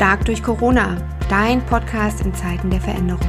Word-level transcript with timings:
Stark 0.00 0.24
durch 0.24 0.42
Corona, 0.42 0.96
dein 1.28 1.60
Podcast 1.66 2.24
in 2.24 2.34
Zeiten 2.34 2.70
der 2.70 2.80
Veränderung. 2.80 3.20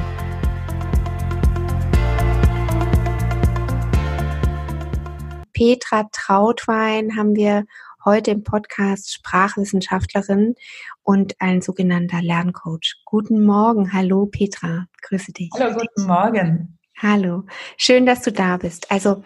Petra 5.52 6.08
Trautwein 6.12 7.14
haben 7.14 7.36
wir 7.36 7.66
heute 8.06 8.30
im 8.30 8.42
Podcast 8.42 9.12
Sprachwissenschaftlerin 9.12 10.54
und 11.02 11.34
ein 11.40 11.60
sogenannter 11.60 12.22
Lerncoach. 12.22 13.02
Guten 13.04 13.44
Morgen, 13.44 13.92
hallo 13.92 14.24
Petra, 14.24 14.86
grüße 15.02 15.32
dich. 15.32 15.50
Hallo, 15.52 15.74
guten 15.74 16.06
Morgen. 16.06 16.78
Hallo, 16.96 17.42
schön, 17.76 18.06
dass 18.06 18.22
du 18.22 18.32
da 18.32 18.56
bist. 18.56 18.90
Also, 18.90 19.22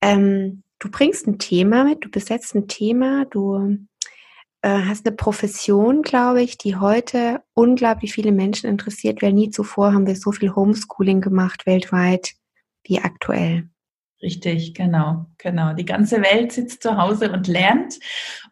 ähm, 0.00 0.62
du 0.78 0.90
bringst 0.90 1.26
ein 1.26 1.38
Thema 1.38 1.84
mit, 1.84 2.02
du 2.06 2.08
besetzt 2.08 2.54
ein 2.54 2.66
Thema, 2.66 3.26
du 3.26 3.76
äh, 4.62 4.82
hast 4.86 5.06
eine 5.06 5.16
Profession, 5.16 6.02
glaube 6.02 6.42
ich, 6.42 6.58
die 6.58 6.76
heute 6.76 7.42
unglaublich 7.54 8.12
viele 8.12 8.32
Menschen 8.32 8.68
interessiert, 8.68 9.22
weil 9.22 9.32
nie 9.32 9.50
zuvor 9.50 9.92
haben 9.92 10.06
wir 10.06 10.16
so 10.16 10.32
viel 10.32 10.54
Homeschooling 10.54 11.20
gemacht 11.20 11.66
weltweit 11.66 12.32
wie 12.84 13.00
aktuell. 13.00 13.68
Richtig, 14.20 14.74
genau, 14.74 15.26
genau. 15.38 15.74
Die 15.74 15.84
ganze 15.84 16.20
Welt 16.22 16.50
sitzt 16.50 16.82
zu 16.82 16.96
Hause 16.96 17.30
und 17.30 17.46
lernt. 17.46 18.00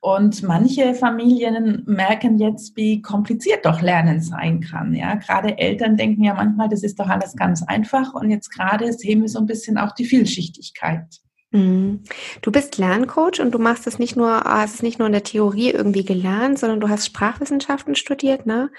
Und 0.01 0.45
manche 0.45 0.95
Familien 0.95 1.83
merken 1.87 2.39
jetzt, 2.39 2.77
wie 2.77 3.03
kompliziert 3.03 3.67
doch 3.67 3.83
Lernen 3.83 4.21
sein 4.21 4.61
kann. 4.61 4.95
Ja, 4.95 5.17
gerade 5.17 5.59
Eltern 5.59 5.97
denken 5.97 6.23
ja 6.23 6.35
manchmal, 6.35 6.69
das 6.69 6.85
ist 6.85 7.01
doch 7.01 7.09
alles 7.09 7.35
ganz 7.35 7.65
einfach. 7.65 8.15
Und 8.15 8.31
jetzt 8.31 8.51
gerade 8.51 8.93
sehen 8.93 9.23
wir 9.23 9.29
so 9.29 9.41
ein 9.41 9.47
bisschen 9.47 9.77
auch 9.77 9.91
die 9.93 10.05
Vielschichtigkeit. 10.05 11.21
Mhm. 11.53 12.03
Du 12.43 12.51
bist 12.51 12.77
Lerncoach 12.77 13.41
und 13.41 13.53
du 13.53 13.59
machst 13.59 13.87
es 13.87 13.99
nicht 13.99 14.17
nur, 14.17 14.31
hast 14.31 14.75
es 14.75 14.83
nicht 14.83 14.99
nur 14.99 15.07
in 15.07 15.13
der 15.13 15.23
Theorie 15.23 15.71
irgendwie 15.71 16.05
gelernt, 16.05 16.59
sondern 16.59 16.81
du 16.81 16.89
hast 16.89 17.07
Sprachwissenschaften 17.07 17.95
studiert, 17.95 18.47
ne? 18.47 18.71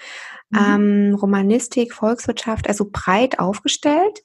Mhm. 0.49 0.59
Ähm, 0.59 1.15
Romanistik, 1.15 1.93
Volkswirtschaft, 1.93 2.67
also 2.67 2.87
breit 2.91 3.39
aufgestellt 3.39 4.23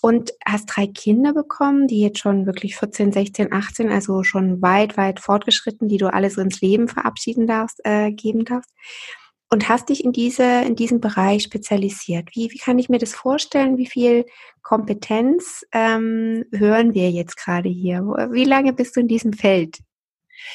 und 0.00 0.32
hast 0.44 0.66
drei 0.66 0.86
Kinder 0.86 1.32
bekommen, 1.32 1.88
die 1.88 2.00
jetzt 2.00 2.20
schon 2.20 2.46
wirklich 2.46 2.76
14, 2.76 3.12
16, 3.12 3.52
18, 3.52 3.90
also 3.90 4.22
schon 4.22 4.62
weit, 4.62 4.96
weit 4.96 5.20
fortgeschritten, 5.20 5.88
die 5.88 5.98
du 5.98 6.12
alles 6.12 6.36
ins 6.36 6.60
Leben 6.60 6.88
verabschieden 6.88 7.46
darfst, 7.46 7.80
äh, 7.84 8.12
geben 8.12 8.44
darfst 8.44 8.72
und 9.50 9.68
hast 9.68 9.88
dich 9.88 10.04
in 10.04 10.12
diese 10.12 10.62
in 10.62 10.76
diesem 10.76 11.00
Bereich 11.00 11.42
spezialisiert. 11.44 12.30
Wie, 12.34 12.50
wie 12.50 12.58
kann 12.58 12.78
ich 12.78 12.88
mir 12.88 12.98
das 12.98 13.14
vorstellen? 13.14 13.78
Wie 13.78 13.86
viel 13.86 14.26
Kompetenz 14.62 15.64
ähm, 15.72 16.44
hören 16.52 16.94
wir 16.94 17.10
jetzt 17.10 17.36
gerade 17.36 17.68
hier? 17.68 18.00
Wie 18.32 18.44
lange 18.44 18.72
bist 18.72 18.96
du 18.96 19.00
in 19.00 19.08
diesem 19.08 19.32
Feld? 19.32 19.78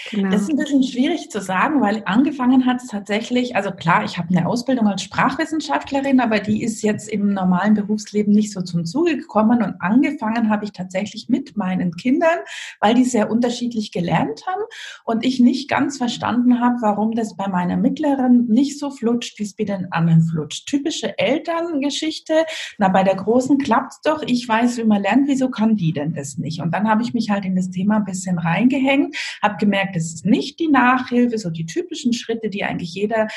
Genau. 0.10 0.30
Das 0.30 0.42
ist 0.42 0.50
ein 0.50 0.58
bisschen 0.58 0.84
schwierig 0.84 1.30
zu 1.30 1.42
sagen, 1.42 1.82
weil 1.82 2.04
angefangen 2.06 2.66
hat 2.66 2.82
es 2.82 2.88
tatsächlich, 2.88 3.56
also 3.56 3.72
klar, 3.72 4.04
ich 4.04 4.18
habe 4.18 4.30
eine 4.30 4.48
Ausbildung 4.48 4.88
als 4.88 5.04
Sprachwissenschaftlerin, 5.04 6.20
aber 6.20 6.40
die 6.40 6.64
ist 6.64 6.82
jetzt 6.82 7.10
im 7.10 7.34
normalen 7.34 7.74
Berufsleben 7.74 8.34
nicht 8.34 8.52
so 8.52 8.62
zum 8.62 8.86
Zuge 8.86 9.18
gekommen 9.18 9.62
und 9.64 9.82
angefangen 9.82 10.50
habe 10.50 10.66
ich 10.66 10.72
tatsächlich 10.72 11.30
mit 11.30 11.56
meinen 11.58 11.96
Kindern, 11.96 12.40
weil 12.80 12.96
die 12.96 13.06
sehr 13.06 13.30
unterschiedlich 13.30 13.92
gelernt 13.92 14.46
haben 14.48 14.64
und 15.06 15.26
ich 15.26 15.40
nicht 15.40 15.70
ganz 15.70 15.98
verstanden 15.98 16.60
habe, 16.60 16.78
warum 16.82 17.14
das 17.16 17.36
bei 17.36 17.48
meiner 17.48 17.78
mittleren 17.78 18.48
nicht 18.48 18.80
so 18.80 18.92
flutscht, 18.92 19.40
wie 19.40 19.44
es 19.44 19.56
bei 19.56 19.64
den 19.64 19.92
anderen 19.92 20.24
flutscht. 20.24 20.68
Typische 20.68 21.18
Elterngeschichte, 21.18 22.46
na 22.78 22.90
bei 22.90 23.04
der 23.04 23.16
großen 23.16 23.58
klappt's 23.58 24.02
doch, 24.02 24.24
ich 24.26 24.48
weiß, 24.48 24.78
wie 24.78 24.84
man 24.84 25.02
lernt, 25.02 25.28
wieso 25.28 25.50
kann 25.50 25.76
die 25.76 25.94
denn 25.94 26.14
das 26.14 26.38
nicht? 26.38 26.62
Und 26.62 26.74
dann 26.74 26.90
habe 26.90 27.04
ich 27.04 27.14
mich 27.14 27.30
halt 27.30 27.46
in 27.46 27.56
das 27.56 27.70
Thema 27.70 27.98
ein 27.98 28.06
bisschen 28.06 28.40
reingehängt, 28.40 29.16
habe 29.42 29.58
gemerkt, 29.58 29.81
es 29.94 30.14
ist 30.14 30.26
nicht 30.26 30.60
die 30.60 30.68
Nachhilfe, 30.68 31.38
so 31.38 31.50
die 31.50 31.66
typischen 31.66 32.14
Schritte, 32.14 32.50
die 32.50 32.64
eigentlich 32.64 32.94
jeder, 32.94 33.28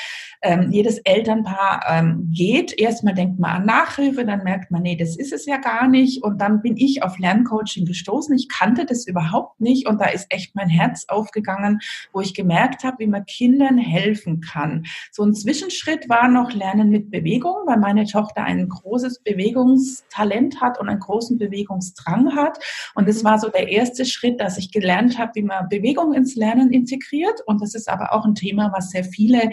ähm, 0.41 0.71
jedes 0.71 0.99
Elternpaar 0.99 1.85
ähm, 1.89 2.29
geht. 2.31 2.77
Erstmal 2.77 3.13
denkt 3.13 3.39
man 3.39 3.61
an 3.61 3.65
Nachhilfe, 3.65 4.25
dann 4.25 4.43
merkt 4.43 4.71
man, 4.71 4.83
nee, 4.83 4.95
das 4.95 5.15
ist 5.17 5.33
es 5.33 5.45
ja 5.45 5.57
gar 5.57 5.87
nicht. 5.87 6.23
Und 6.23 6.39
dann 6.39 6.61
bin 6.61 6.77
ich 6.77 7.03
auf 7.03 7.19
Lerncoaching 7.19 7.85
gestoßen. 7.85 8.35
Ich 8.35 8.49
kannte 8.49 8.85
das 8.85 9.07
überhaupt 9.07 9.59
nicht 9.61 9.87
und 9.87 9.99
da 10.01 10.05
ist 10.05 10.27
echt 10.29 10.55
mein 10.55 10.69
Herz 10.69 11.05
aufgegangen, 11.07 11.79
wo 12.13 12.21
ich 12.21 12.33
gemerkt 12.33 12.83
habe, 12.83 12.99
wie 12.99 13.07
man 13.07 13.25
Kindern 13.25 13.77
helfen 13.77 14.41
kann. 14.41 14.85
So 15.11 15.23
ein 15.23 15.33
Zwischenschritt 15.33 16.09
war 16.09 16.27
noch 16.27 16.53
Lernen 16.53 16.89
mit 16.89 17.11
Bewegung, 17.11 17.55
weil 17.65 17.77
meine 17.77 18.05
Tochter 18.05 18.43
ein 18.43 18.67
großes 18.67 19.21
Bewegungstalent 19.23 20.61
hat 20.61 20.79
und 20.79 20.89
einen 20.89 20.99
großen 20.99 21.37
Bewegungsdrang 21.37 22.35
hat. 22.35 22.59
Und 22.95 23.07
das 23.07 23.23
war 23.23 23.39
so 23.39 23.49
der 23.49 23.69
erste 23.69 24.05
Schritt, 24.05 24.39
dass 24.39 24.57
ich 24.57 24.71
gelernt 24.71 25.17
habe, 25.17 25.31
wie 25.35 25.43
man 25.43 25.69
Bewegung 25.69 26.13
in 26.13 26.24
ins 26.25 26.35
Lernen 26.35 26.71
integriert. 26.71 27.39
Und 27.45 27.61
das 27.61 27.75
ist 27.75 27.87
aber 27.87 28.13
auch 28.13 28.25
ein 28.25 28.35
Thema, 28.35 28.71
was 28.75 28.89
sehr 28.89 29.03
viele 29.03 29.51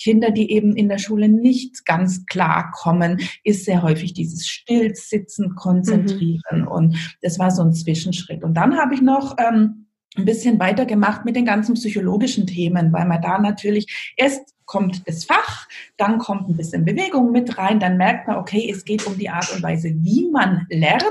Kinder, 0.00 0.30
die 0.30 0.52
eben 0.52 0.76
in 0.76 0.88
der 0.88 0.98
Schule 0.98 1.28
nicht 1.28 1.84
ganz 1.84 2.24
klar 2.26 2.70
kommen, 2.72 3.20
ist 3.44 3.64
sehr 3.64 3.82
häufig 3.82 4.14
dieses 4.14 4.46
Stillsitzen, 4.46 5.54
Konzentrieren. 5.56 6.62
Mhm. 6.62 6.68
Und 6.68 7.16
das 7.20 7.38
war 7.38 7.50
so 7.50 7.62
ein 7.62 7.72
Zwischenschritt. 7.72 8.44
Und 8.44 8.54
dann 8.54 8.76
habe 8.76 8.94
ich 8.94 9.02
noch 9.02 9.36
ähm, 9.38 9.86
ein 10.16 10.24
bisschen 10.24 10.58
weitergemacht 10.60 11.24
mit 11.24 11.36
den 11.36 11.44
ganzen 11.44 11.74
psychologischen 11.74 12.46
Themen, 12.46 12.92
weil 12.92 13.06
man 13.06 13.22
da 13.22 13.38
natürlich 13.38 14.14
erst 14.16 14.54
kommt 14.72 15.06
das 15.06 15.26
Fach, 15.26 15.68
dann 15.98 16.16
kommt 16.16 16.48
ein 16.48 16.56
bisschen 16.56 16.86
Bewegung 16.86 17.30
mit 17.30 17.58
rein, 17.58 17.78
dann 17.78 17.98
merkt 17.98 18.26
man, 18.26 18.38
okay, 18.38 18.70
es 18.72 18.86
geht 18.86 19.06
um 19.06 19.18
die 19.18 19.28
Art 19.28 19.54
und 19.54 19.62
Weise, 19.62 19.92
wie 19.96 20.30
man 20.30 20.66
lernt 20.70 21.04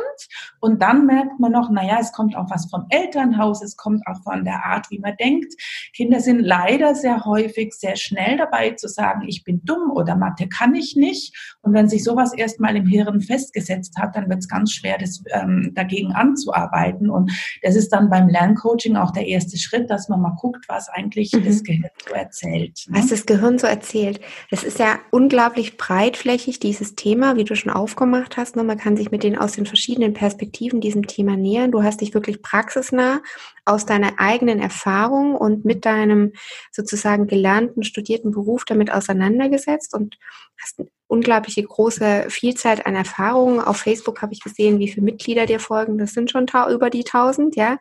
und 0.62 0.82
dann 0.82 1.06
merkt 1.06 1.40
man 1.40 1.52
noch, 1.52 1.70
naja, 1.70 2.00
es 2.02 2.12
kommt 2.12 2.36
auch 2.36 2.50
was 2.50 2.68
vom 2.72 2.88
Elternhaus, 2.90 3.62
es 3.62 3.78
kommt 3.78 4.02
auch 4.08 4.20
von 4.24 4.46
der 4.46 4.66
Art, 4.66 4.90
wie 4.90 4.98
man 4.98 5.16
denkt. 5.18 5.54
Kinder 5.94 6.22
sind 6.22 6.40
leider 6.40 6.96
sehr 6.96 7.24
häufig 7.24 7.74
sehr 7.74 7.98
schnell 7.98 8.36
dabei 8.36 8.72
zu 8.72 8.88
sagen, 8.88 9.28
ich 9.28 9.44
bin 9.44 9.62
dumm 9.64 9.92
oder 9.92 10.16
Mathe 10.16 10.50
kann 10.50 10.74
ich 10.74 10.96
nicht 10.96 11.58
und 11.62 11.74
wenn 11.74 11.88
sich 11.88 12.04
sowas 12.04 12.34
erstmal 12.34 12.76
im 12.76 12.88
Hirn 12.88 13.22
festgesetzt 13.22 13.96
hat, 14.00 14.16
dann 14.16 14.28
wird 14.28 14.40
es 14.40 14.48
ganz 14.48 14.72
schwer, 14.72 14.98
das 14.98 15.24
ähm, 15.34 15.72
dagegen 15.76 16.14
anzuarbeiten 16.14 17.12
und 17.12 17.32
das 17.62 17.76
ist 17.76 17.90
dann 17.90 18.10
beim 18.10 18.28
Lerncoaching 18.28 18.96
auch 18.96 19.12
der 19.12 19.28
erste 19.28 19.60
Schritt, 19.60 19.92
dass 19.92 20.10
man 20.10 20.20
mal 20.20 20.36
guckt, 20.42 20.66
was 20.68 20.90
eigentlich 20.90 21.32
mhm. 21.32 21.46
das 21.46 21.64
Gehirn 21.64 21.92
so 22.08 22.16
erzählt. 22.16 22.86
Ne? 22.88 22.98
Was 22.98 23.10
das 23.10 23.28
Gehirn 23.28 23.51
Gehirn 23.52 23.60
so 23.60 23.68
erzählt. 23.68 24.20
Es 24.50 24.64
ist 24.64 24.80
ja 24.80 25.00
unglaublich 25.12 25.78
breitflächig, 25.78 26.60
dieses 26.60 26.96
Thema, 26.96 27.36
wie 27.36 27.44
du 27.44 27.56
schon 27.56 27.72
aufgemacht 27.72 28.38
hast. 28.38 28.56
Ne? 28.56 28.64
Man 28.64 28.78
kann 28.78 28.98
sich 28.98 29.12
mit 29.12 29.24
den 29.24 29.38
aus 29.38 29.54
den 29.54 29.66
verschiedenen 29.66 30.14
Perspektiven 30.14 30.82
diesem 30.82 31.08
Thema 31.08 31.36
nähern. 31.36 31.72
Du 31.72 31.84
hast 31.84 32.02
dich 32.02 32.14
wirklich 32.14 32.42
praxisnah 32.42 33.22
aus 33.66 33.86
deiner 33.86 34.14
eigenen 34.18 34.60
Erfahrung 34.60 35.36
und 35.36 35.66
mit 35.66 35.86
deinem 35.86 36.34
sozusagen 36.72 37.28
gelernten, 37.28 37.84
studierten 37.84 38.32
Beruf 38.32 38.66
damit 38.66 38.92
auseinandergesetzt 38.92 39.94
und 39.94 40.18
hast 40.62 40.80
eine 40.80 40.90
unglaubliche 41.08 41.64
große 41.64 42.26
Vielzahl 42.30 42.82
an 42.86 42.96
Erfahrungen. 42.96 43.60
Auf 43.60 43.78
Facebook 43.78 44.22
habe 44.22 44.34
ich 44.34 44.42
gesehen, 44.42 44.80
wie 44.80 44.88
viele 44.88 45.06
Mitglieder 45.06 45.46
dir 45.46 45.60
folgen. 45.60 45.98
Das 45.98 46.14
sind 46.14 46.32
schon 46.32 46.46
über 46.70 46.90
die 46.90 47.04
tausend, 47.04 47.56
ja. 47.56 47.78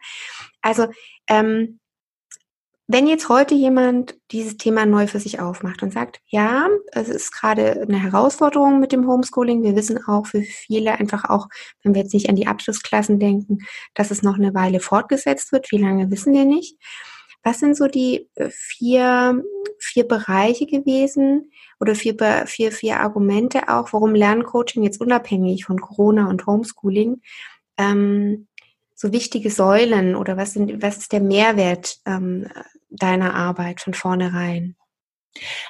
Also 0.63 0.89
ähm, 1.29 1.79
wenn 2.93 3.07
jetzt 3.07 3.29
heute 3.29 3.55
jemand 3.55 4.17
dieses 4.33 4.57
Thema 4.57 4.85
neu 4.85 5.07
für 5.07 5.21
sich 5.21 5.39
aufmacht 5.39 5.83
und 5.85 5.93
sagt, 5.93 6.21
ja, 6.27 6.69
es 6.91 7.09
ist 7.09 7.31
gerade 7.31 7.83
eine 7.83 8.03
Herausforderung 8.03 8.81
mit 8.81 8.91
dem 8.91 9.07
Homeschooling. 9.07 9.63
Wir 9.63 9.77
wissen 9.77 10.05
auch 10.09 10.27
für 10.27 10.43
viele 10.43 10.99
einfach 10.99 11.25
auch, 11.31 11.49
wenn 11.83 11.95
wir 11.95 12.03
jetzt 12.03 12.15
nicht 12.15 12.29
an 12.29 12.35
die 12.35 12.49
Abschlussklassen 12.49 13.21
denken, 13.21 13.59
dass 13.95 14.11
es 14.11 14.23
noch 14.23 14.35
eine 14.35 14.55
Weile 14.55 14.81
fortgesetzt 14.81 15.53
wird. 15.53 15.71
Wie 15.71 15.79
lange 15.79 16.11
wissen 16.11 16.33
wir 16.33 16.45
nicht. 16.45 16.79
Was 17.45 17.61
sind 17.61 17.77
so 17.77 17.87
die 17.87 18.29
äh, 18.35 18.51
vier, 18.51 19.41
vier 19.79 20.09
Bereiche 20.09 20.67
gewesen 20.67 21.53
oder 21.79 21.95
vier, 21.95 22.17
vier, 22.47 22.73
vier 22.73 23.01
Argumente 23.01 23.69
auch, 23.69 23.93
warum 23.93 24.17
Lerncoaching 24.17 24.83
jetzt 24.83 25.01
unabhängig 25.01 25.65
von 25.65 25.81
Corona 25.81 26.29
und 26.29 26.45
Homeschooling 26.45 27.23
ähm, 27.79 28.49
so 29.01 29.13
wichtige 29.13 29.51
Säulen 29.51 30.15
oder 30.15 30.37
was, 30.37 30.53
sind, 30.53 30.83
was 30.83 30.99
ist 30.99 31.13
der 31.13 31.21
Mehrwert 31.21 31.97
ähm, 32.05 32.49
deiner 32.91 33.35
Arbeit 33.35 33.81
von 33.81 33.95
vornherein? 33.95 34.77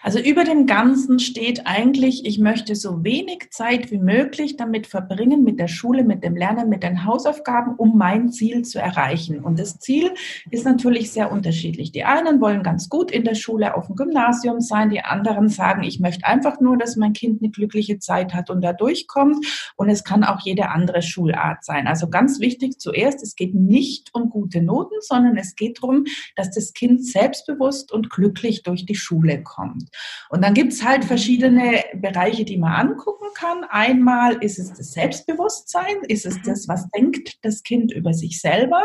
Also 0.02 0.18
über 0.18 0.44
dem 0.44 0.66
Ganzen 0.66 1.18
steht 1.18 1.66
eigentlich, 1.66 2.24
ich 2.24 2.38
möchte 2.38 2.74
so 2.74 3.04
wenig 3.04 3.50
Zeit 3.50 3.90
wie 3.90 3.98
möglich 3.98 4.56
damit 4.56 4.86
verbringen, 4.86 5.44
mit 5.44 5.60
der 5.60 5.68
Schule, 5.68 6.02
mit 6.02 6.24
dem 6.24 6.34
Lernen, 6.34 6.70
mit 6.70 6.82
den 6.82 7.04
Hausaufgaben, 7.04 7.74
um 7.76 7.98
mein 7.98 8.30
Ziel 8.30 8.62
zu 8.62 8.78
erreichen. 8.78 9.44
Und 9.44 9.58
das 9.58 9.78
Ziel 9.78 10.12
ist 10.50 10.64
natürlich 10.64 11.12
sehr 11.12 11.30
unterschiedlich. 11.30 11.92
Die 11.92 12.04
einen 12.04 12.40
wollen 12.40 12.62
ganz 12.62 12.88
gut 12.88 13.10
in 13.10 13.24
der 13.24 13.34
Schule 13.34 13.76
auf 13.76 13.86
dem 13.86 13.96
Gymnasium 13.96 14.60
sein, 14.60 14.88
die 14.88 15.02
anderen 15.02 15.50
sagen, 15.50 15.82
ich 15.82 16.00
möchte 16.00 16.26
einfach 16.26 16.60
nur, 16.60 16.78
dass 16.78 16.96
mein 16.96 17.12
Kind 17.12 17.42
eine 17.42 17.50
glückliche 17.50 17.98
Zeit 17.98 18.32
hat 18.32 18.48
und 18.48 18.62
da 18.62 18.72
durchkommt. 18.72 19.44
Und 19.76 19.90
es 19.90 20.04
kann 20.04 20.24
auch 20.24 20.40
jede 20.40 20.70
andere 20.70 21.02
Schulart 21.02 21.64
sein. 21.64 21.86
Also 21.86 22.08
ganz 22.08 22.40
wichtig 22.40 22.80
zuerst, 22.80 23.22
es 23.22 23.36
geht 23.36 23.54
nicht 23.54 24.08
um 24.14 24.30
gute 24.30 24.62
Noten, 24.62 24.94
sondern 25.00 25.36
es 25.36 25.54
geht 25.54 25.82
darum, 25.82 26.04
dass 26.34 26.50
das 26.50 26.72
Kind 26.72 27.04
selbstbewusst 27.04 27.92
und 27.92 28.08
glücklich 28.08 28.62
durch 28.62 28.86
die 28.86 28.94
Schule 28.94 29.42
kommt 29.42 29.49
bekommt. 29.50 29.84
Und 30.28 30.42
dann 30.42 30.54
gibt 30.54 30.72
es 30.72 30.84
halt 30.84 31.04
verschiedene 31.04 31.82
Bereiche, 31.94 32.44
die 32.44 32.56
man 32.56 32.90
angucken 32.90 33.28
kann. 33.34 33.64
Einmal 33.68 34.36
ist 34.42 34.58
es 34.58 34.72
das 34.72 34.92
Selbstbewusstsein, 34.92 35.96
ist 36.08 36.26
es 36.26 36.40
das, 36.42 36.68
was 36.68 36.88
denkt 36.90 37.38
das 37.42 37.62
Kind 37.62 37.92
über 37.92 38.12
sich 38.12 38.40
selber. 38.40 38.82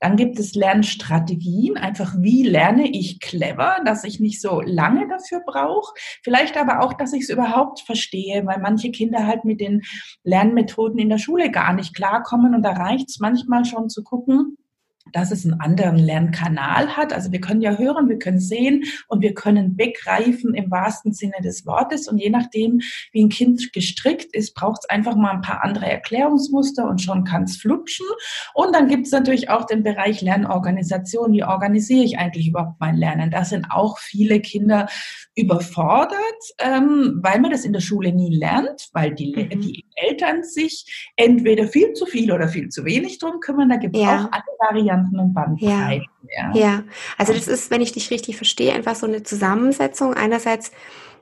Dann 0.00 0.16
gibt 0.16 0.38
es 0.38 0.54
Lernstrategien, 0.54 1.76
einfach 1.76 2.14
wie 2.18 2.42
lerne 2.42 2.88
ich 2.88 3.20
clever, 3.20 3.78
dass 3.84 4.04
ich 4.04 4.20
nicht 4.20 4.40
so 4.40 4.60
lange 4.60 5.08
dafür 5.08 5.42
brauche. 5.44 5.92
Vielleicht 6.22 6.56
aber 6.56 6.80
auch, 6.82 6.94
dass 6.94 7.12
ich 7.12 7.22
es 7.22 7.30
überhaupt 7.30 7.80
verstehe, 7.80 8.44
weil 8.46 8.60
manche 8.60 8.90
Kinder 8.90 9.26
halt 9.26 9.44
mit 9.44 9.60
den 9.60 9.82
Lernmethoden 10.24 10.98
in 10.98 11.08
der 11.08 11.18
Schule 11.18 11.50
gar 11.50 11.72
nicht 11.72 11.94
klarkommen 11.94 12.54
und 12.54 12.62
da 12.62 12.72
reicht 12.72 13.10
es 13.10 13.18
manchmal 13.18 13.64
schon 13.64 13.88
zu 13.88 14.02
gucken, 14.02 14.56
dass 15.12 15.30
es 15.30 15.44
einen 15.44 15.60
anderen 15.60 15.96
Lernkanal 15.96 16.96
hat. 16.96 17.12
Also 17.12 17.32
wir 17.32 17.40
können 17.40 17.60
ja 17.60 17.76
hören, 17.76 18.08
wir 18.08 18.18
können 18.18 18.40
sehen 18.40 18.84
und 19.08 19.22
wir 19.22 19.34
können 19.34 19.76
begreifen 19.76 20.54
im 20.54 20.70
wahrsten 20.70 21.12
Sinne 21.12 21.36
des 21.42 21.66
Wortes. 21.66 22.08
Und 22.08 22.18
je 22.18 22.30
nachdem, 22.30 22.80
wie 23.12 23.24
ein 23.24 23.28
Kind 23.28 23.72
gestrickt 23.72 24.34
ist, 24.34 24.54
braucht 24.54 24.80
es 24.82 24.90
einfach 24.90 25.16
mal 25.16 25.32
ein 25.32 25.42
paar 25.42 25.64
andere 25.64 25.90
Erklärungsmuster 25.90 26.88
und 26.88 27.00
schon 27.00 27.24
kann 27.24 27.44
es 27.44 27.56
flutschen. 27.56 28.06
Und 28.54 28.74
dann 28.74 28.88
gibt 28.88 29.06
es 29.06 29.12
natürlich 29.12 29.50
auch 29.50 29.64
den 29.64 29.82
Bereich 29.82 30.20
Lernorganisation. 30.22 31.32
Wie 31.32 31.44
organisiere 31.44 32.04
ich 32.04 32.18
eigentlich 32.18 32.48
überhaupt 32.48 32.80
mein 32.80 32.96
Lernen? 32.96 33.30
Da 33.30 33.44
sind 33.44 33.66
auch 33.70 33.98
viele 33.98 34.40
Kinder 34.40 34.88
überfordert, 35.34 36.18
ähm, 36.58 37.20
weil 37.22 37.40
man 37.40 37.50
das 37.50 37.64
in 37.64 37.72
der 37.72 37.80
Schule 37.80 38.12
nie 38.12 38.36
lernt, 38.36 38.88
weil 38.92 39.14
die, 39.14 39.34
mhm. 39.36 39.60
die 39.60 39.84
Eltern 39.94 40.42
sich 40.42 41.10
entweder 41.16 41.68
viel 41.68 41.92
zu 41.92 42.06
viel 42.06 42.32
oder 42.32 42.48
viel 42.48 42.68
zu 42.68 42.84
wenig 42.84 43.18
drum 43.18 43.40
kümmern. 43.40 43.68
Da 43.68 43.76
gibt 43.76 43.96
es 43.96 44.02
ja. 44.02 44.24
auch 44.24 44.32
alle 44.32 44.42
Varianten 44.58 44.97
und 45.12 45.34
Bandbreiten. 45.34 46.06
Ja. 46.36 46.52
ja. 46.52 46.54
ja, 46.54 46.82
also 47.16 47.32
das 47.32 47.48
ist, 47.48 47.70
wenn 47.70 47.80
ich 47.80 47.92
dich 47.92 48.10
richtig 48.10 48.36
verstehe, 48.36 48.72
einfach 48.72 48.94
so 48.94 49.06
eine 49.06 49.22
Zusammensetzung. 49.22 50.14
Einerseits 50.14 50.72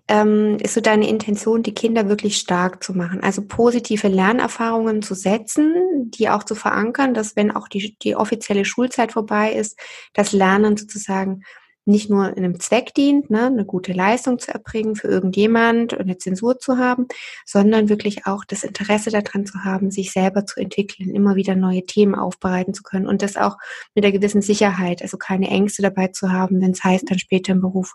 ähm, 0.09 0.59
ist 0.63 0.75
so 0.75 0.81
deine 0.81 1.09
Intention, 1.09 1.63
die 1.63 1.75
Kinder 1.75 2.09
wirklich 2.09 2.37
stark 2.37 2.83
zu 2.83 2.95
machen. 2.95 3.23
Also 3.23 3.43
positive 3.43 4.09
Lernerfahrungen 4.09 5.03
zu 5.03 5.15
setzen, 5.15 6.11
die 6.11 6.29
auch 6.29 6.45
zu 6.45 6.55
verankern, 6.55 7.15
dass 7.15 7.35
wenn 7.37 7.51
auch 7.51 7.69
die, 7.69 7.97
die 8.03 8.15
offizielle 8.15 8.65
Schulzeit 8.65 9.13
vorbei 9.13 9.53
ist, 9.53 9.79
das 10.15 10.33
Lernen 10.33 10.77
sozusagen 10.77 11.43
nicht 11.87 12.11
nur 12.11 12.29
in 12.37 12.45
einem 12.45 12.61
Zweck 12.61 12.95
dient, 12.95 13.31
ne, 13.31 13.47
eine 13.47 13.65
gute 13.65 13.93
Leistung 13.93 14.39
zu 14.39 14.53
erbringen 14.53 14.97
für 14.97 15.07
irgendjemand 15.07 15.93
und 15.93 16.01
eine 16.01 16.19
Zensur 16.19 16.59
zu 16.59 16.79
haben, 16.79 17.07
sondern 17.45 17.89
wirklich 17.89 18.27
auch 18.27 18.45
das 18.45 18.65
Interesse 18.65 19.11
daran 19.11 19.47
zu 19.47 19.65
haben, 19.65 19.91
sich 19.91 20.13
selber 20.13 20.45
zu 20.45 20.61
entwickeln, 20.61 21.15
immer 21.15 21.37
wieder 21.37 21.55
neue 21.55 21.87
Themen 21.87 22.17
aufbereiten 22.17 22.75
zu 22.75 22.83
können 22.83 23.07
und 23.07 23.23
das 23.23 23.37
auch 23.37 23.57
mit 23.95 24.05
einer 24.05 24.13
gewissen 24.13 24.43
Sicherheit, 24.43 25.01
also 25.01 25.17
keine 25.17 25.49
Ängste 25.49 25.83
dabei 25.83 26.09
zu 26.09 26.33
haben, 26.33 26.61
wenn 26.61 26.73
es 26.73 26.83
heißt, 26.83 27.09
dann 27.09 27.21
später 27.21 27.53
im 27.53 27.61
Beruf 27.61 27.95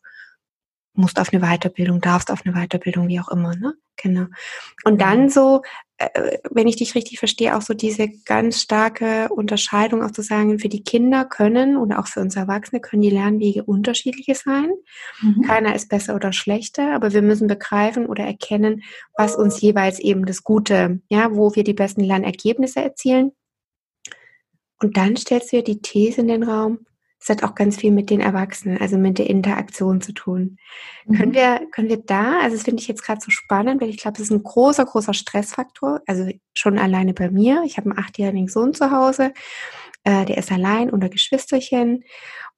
musst 0.93 1.19
auf 1.19 1.33
eine 1.33 1.41
Weiterbildung, 1.41 2.01
darfst 2.01 2.31
auf 2.31 2.41
eine 2.45 2.53
Weiterbildung, 2.53 3.07
wie 3.07 3.19
auch 3.19 3.29
immer, 3.29 3.55
ne? 3.55 3.73
Genau. 3.97 4.25
Und 4.83 5.01
dann 5.01 5.29
so, 5.29 5.61
äh, 5.97 6.37
wenn 6.49 6.67
ich 6.67 6.77
dich 6.77 6.95
richtig 6.95 7.19
verstehe, 7.19 7.55
auch 7.55 7.61
so 7.61 7.73
diese 7.73 8.09
ganz 8.25 8.61
starke 8.61 9.29
Unterscheidung 9.29 10.03
auch 10.03 10.11
zu 10.11 10.23
sagen, 10.23 10.59
für 10.59 10.69
die 10.69 10.83
Kinder 10.83 11.23
können 11.25 11.77
oder 11.77 11.99
auch 11.99 12.07
für 12.07 12.19
uns 12.19 12.35
Erwachsene 12.35 12.81
können 12.81 13.03
die 13.03 13.11
Lernwege 13.11 13.63
unterschiedliche 13.63 14.35
sein. 14.35 14.71
Mhm. 15.21 15.43
Keiner 15.43 15.75
ist 15.75 15.89
besser 15.89 16.15
oder 16.15 16.33
schlechter, 16.33 16.95
aber 16.95 17.13
wir 17.13 17.21
müssen 17.21 17.47
begreifen 17.47 18.07
oder 18.07 18.23
erkennen, 18.23 18.81
was 19.15 19.35
uns 19.35 19.61
jeweils 19.61 19.99
eben 19.99 20.25
das 20.25 20.43
Gute, 20.43 21.01
ja, 21.09 21.35
wo 21.35 21.55
wir 21.55 21.63
die 21.63 21.73
besten 21.73 22.01
Lernergebnisse 22.01 22.81
erzielen. 22.81 23.31
Und 24.81 24.97
dann 24.97 25.15
stellst 25.15 25.51
du 25.51 25.57
ja 25.57 25.61
die 25.61 25.81
These 25.81 26.21
in 26.21 26.27
den 26.27 26.43
Raum, 26.43 26.79
es 27.21 27.29
hat 27.29 27.43
auch 27.43 27.53
ganz 27.53 27.77
viel 27.77 27.91
mit 27.91 28.09
den 28.09 28.19
Erwachsenen, 28.19 28.79
also 28.79 28.97
mit 28.97 29.19
der 29.19 29.29
Interaktion 29.29 30.01
zu 30.01 30.11
tun. 30.11 30.57
Mhm. 31.05 31.13
Können 31.15 31.33
wir, 31.33 31.61
können 31.71 31.87
wir 31.87 31.97
da, 31.97 32.39
also 32.39 32.55
das 32.55 32.65
finde 32.65 32.81
ich 32.81 32.87
jetzt 32.87 33.03
gerade 33.03 33.21
so 33.21 33.29
spannend, 33.29 33.79
weil 33.79 33.89
ich 33.89 33.97
glaube, 33.97 34.17
das 34.17 34.25
ist 34.25 34.31
ein 34.31 34.41
großer, 34.41 34.85
großer 34.85 35.13
Stressfaktor. 35.13 36.01
Also 36.07 36.29
schon 36.55 36.79
alleine 36.79 37.13
bei 37.13 37.29
mir. 37.29 37.61
Ich 37.63 37.77
habe 37.77 37.91
einen 37.91 37.99
achtjährigen 37.99 38.47
Sohn 38.47 38.73
zu 38.73 38.89
Hause, 38.89 39.33
äh, 40.03 40.25
der 40.25 40.37
ist 40.37 40.51
allein 40.51 40.89
unter 40.89 41.09
Geschwisterchen 41.09 42.03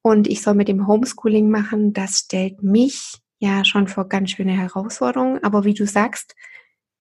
und 0.02 0.28
ich 0.28 0.42
soll 0.42 0.54
mit 0.54 0.70
dem 0.70 0.88
Homeschooling 0.88 1.50
machen. 1.50 1.92
Das 1.92 2.20
stellt 2.20 2.64
mich 2.64 3.18
ja 3.40 3.66
schon 3.66 3.90
vor 3.90 4.08
ganz 4.08 4.32
schöne 4.32 4.54
Herausforderungen. 4.54 5.44
Aber 5.44 5.66
wie 5.66 5.74
du 5.74 5.86
sagst, 5.86 6.36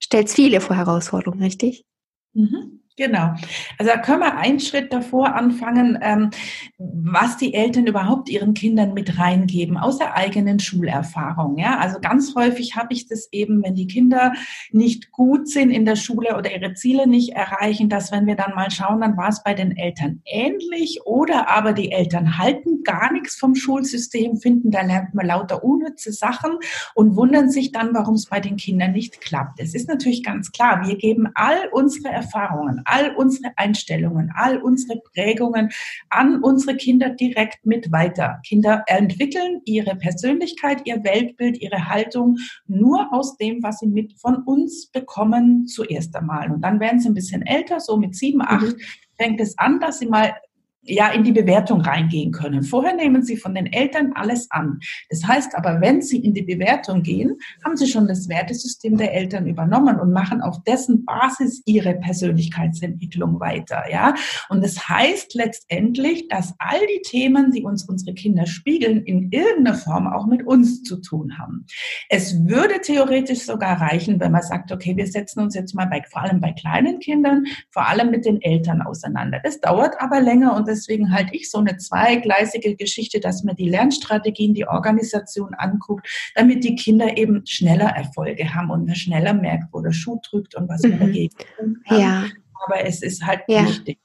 stellt 0.01 0.27
es 0.27 0.35
viele 0.35 0.61
vor 0.61 0.77
Herausforderungen, 0.77 1.43
richtig? 1.43 1.85
Mhm. 2.33 2.82
Genau. 2.97 3.33
Also 3.79 3.93
da 3.93 3.99
können 3.99 4.21
wir 4.21 4.37
einen 4.37 4.61
Schritt 4.61 4.93
davor 4.93 5.35
anfangen, 5.35 5.99
ähm, 6.03 6.31
was 6.77 7.39
die 7.39 7.55
Eltern 7.55 7.87
überhaupt 7.87 8.29
ihren 8.29 8.53
Kindern 8.53 8.93
mit 8.93 9.19
reingeben, 9.19 9.79
aus 9.79 9.97
der 9.99 10.15
eigenen 10.15 10.59
Schulerfahrung. 10.59 11.57
Ja, 11.57 11.79
also 11.79 12.01
ganz 12.01 12.35
häufig 12.35 12.77
habe 12.77 12.93
ich 12.93 13.07
das 13.07 13.33
eben, 13.33 13.63
wenn 13.63 13.75
die 13.75 13.87
Kinder 13.87 14.35
nicht 14.73 15.11
gut 15.11 15.49
sind 15.49 15.71
in 15.71 15.87
der 15.87 15.97
Schule 15.97 16.37
oder 16.37 16.53
ihre 16.55 16.75
Ziele 16.75 17.07
nicht 17.07 17.31
erreichen, 17.31 17.89
dass 17.89 18.13
wenn 18.13 18.27
wir 18.27 18.37
dann 18.37 18.55
mal 18.55 18.71
schauen, 18.71 19.01
dann 19.01 19.17
war 19.17 19.29
es 19.29 19.43
bei 19.43 19.55
den 19.55 19.75
Eltern 19.75 20.21
ähnlich 20.27 21.01
oder 21.07 21.49
aber 21.49 21.73
die 21.73 21.93
Eltern 21.93 22.37
halten 22.39 22.83
gar 22.85 23.11
nichts 23.13 23.37
vom 23.37 23.55
Schulsystem, 23.55 24.37
finden, 24.37 24.71
da 24.71 24.83
lernt 24.83 25.15
man 25.15 25.27
lauter 25.27 25.65
unnütze 25.65 26.13
Sachen 26.13 26.59
und 26.95 27.17
wundern 27.17 27.51
sich 27.51 27.73
dann, 27.73 27.95
warum 27.95 28.15
es 28.15 28.27
bei 28.27 28.41
den 28.41 28.57
Kindern 28.57 28.93
nicht 28.93 29.21
klappt. 29.23 29.61
Es 29.61 29.75
ist 29.75 29.89
natürlich 29.89 30.23
ganz 30.23 30.53
klar, 30.53 30.87
wir 30.87 30.97
geben 30.97 31.29
all 31.35 31.69
unsere 31.73 32.13
Erfahrungen 32.13 32.82
all 32.85 33.15
unsere 33.17 33.53
Einstellungen, 33.57 34.31
all 34.35 34.59
unsere 34.59 35.01
Prägungen 35.13 35.71
an 36.11 36.43
unsere 36.43 36.77
Kinder 36.77 37.11
direkt 37.11 37.65
mit 37.65 37.93
weiter. 37.93 38.41
Kinder 38.47 38.85
entwickeln 38.87 39.61
ihre 39.65 39.97
Persönlichkeit, 39.97 40.83
ihr 40.85 41.03
Weltbild, 41.05 41.61
ihre 41.61 41.89
Haltung 41.89 42.39
nur 42.67 43.13
aus 43.13 43.37
dem, 43.37 43.63
was 43.63 43.79
sie 43.79 43.87
mit 43.87 44.19
von 44.21 44.37
uns 44.45 44.87
bekommen 44.87 45.67
zuerst 45.67 46.15
einmal. 46.17 46.51
Und 46.51 46.63
dann 46.63 46.81
werden 46.81 47.01
sie 47.01 47.09
ein 47.09 47.15
bisschen 47.15 47.43
älter, 47.43 47.81
so 47.81 47.97
mit 47.97 48.15
sieben, 48.15 48.43
acht, 48.43 48.63
mhm. 48.63 48.81
fängt 49.19 49.41
es 49.41 49.59
an, 49.59 49.81
dass 49.81 49.99
sie 49.99 50.07
mal 50.07 50.35
ja 50.83 51.11
in 51.13 51.25
die 51.25 51.33
Bewertung 51.33 51.81
reingehen 51.81 52.33
können. 52.33 52.63
Vorher 52.63 52.95
nehmen 52.95 53.23
Sie 53.23 53.37
von 53.37 53.55
den 53.55 53.67
Eltern 53.67 54.13
alles 54.15 54.51
an. 54.51 54.81
Das 55.11 55.25
heißt 55.27 55.55
aber, 55.55 55.81
wenn 55.81 56.03
Sie 56.03 56.19
in 56.19 56.35
die 56.35 56.43
Bewertung 56.43 57.03
gehen, 57.03 57.39
haben 57.65 57.77
Sie 57.77 57.87
schon 57.87 58.09
das 58.09 58.29
Wertesystem 58.29 58.97
der 58.97 59.15
Eltern 59.15 59.47
übernommen 59.47 60.01
und 60.01 60.13
machen 60.13 60.41
auf 60.41 60.63
dessen 60.65 61.05
Basis 61.05 61.63
Ihre 61.67 61.95
Persönlichkeitsentwicklung 61.95 63.39
weiter, 63.39 63.85
ja. 63.91 64.15
Und 64.49 64.65
das 64.65 64.89
heißt 64.89 65.35
letztendlich, 65.35 66.29
dass 66.29 66.55
all 66.59 66.81
die 66.95 67.03
Themen, 67.03 67.53
die 67.53 67.63
uns 67.63 67.85
unsere 67.85 68.15
Kinder 68.15 68.47
spiegeln, 68.47 69.05
in 69.05 69.31
irgendeiner 69.31 69.77
Form 69.77 70.07
auch 70.07 70.27
mit 70.27 70.45
uns 70.47 70.83
zu 70.83 71.01
tun 71.01 71.39
haben. 71.39 71.67
Es 72.09 72.47
würde 72.47 72.81
theoretisch 72.81 73.43
sogar 73.43 73.81
reichen, 73.81 74.19
wenn 74.21 74.33
man 74.33 74.43
sagt, 74.43 74.73
okay, 74.73 74.97
wir 74.97 75.07
setzen 75.07 75.41
uns 75.41 75.55
jetzt 75.55 75.75
mal 75.75 75.87
bei, 75.87 76.03
vor 76.11 76.23
allem 76.23 76.41
bei 76.41 76.53
kleinen 76.53 76.99
Kindern, 76.99 77.45
vor 77.71 77.87
allem 77.89 78.11
mit 78.11 78.25
den 78.25 78.41
Eltern 78.43 78.83
auseinander. 78.83 79.41
Das 79.43 79.61
dauert 79.61 80.01
aber 80.01 80.21
länger 80.21 80.57
und 80.57 80.69
deswegen 80.73 81.13
halte 81.13 81.35
ich 81.35 81.51
so 81.51 81.59
eine 81.59 81.77
zweigleisige 81.77 82.77
Geschichte, 82.77 83.21
dass 83.21 83.45
man 83.45 83.57
die 83.57 83.69
Lernstrategien, 83.69 84.55
die 84.55 84.67
Organisation 84.67 85.55
anguckt, 85.55 86.07
damit 86.35 86.65
die 86.65 86.75
Kinder 86.75 87.17
eben 87.17 87.47
schneller 87.47 87.91
Erfolge 87.91 88.55
haben 88.55 88.71
und 88.71 88.87
man 88.87 88.95
schneller 88.95 89.35
merkt, 89.35 89.73
wo 89.73 89.81
der 89.81 89.93
Schuh 89.93 90.19
drückt 90.29 90.55
und 90.55 90.69
was 90.69 90.83
man 90.83 90.95
mhm. 90.95 91.01
dagegen 91.01 91.37
tun 91.57 91.83
kann. 91.87 92.01
Ja. 92.01 92.25
Aber 92.65 92.85
es 92.85 93.03
ist 93.03 93.25
halt 93.25 93.41
ja. 93.49 93.67
wichtig. 93.67 93.99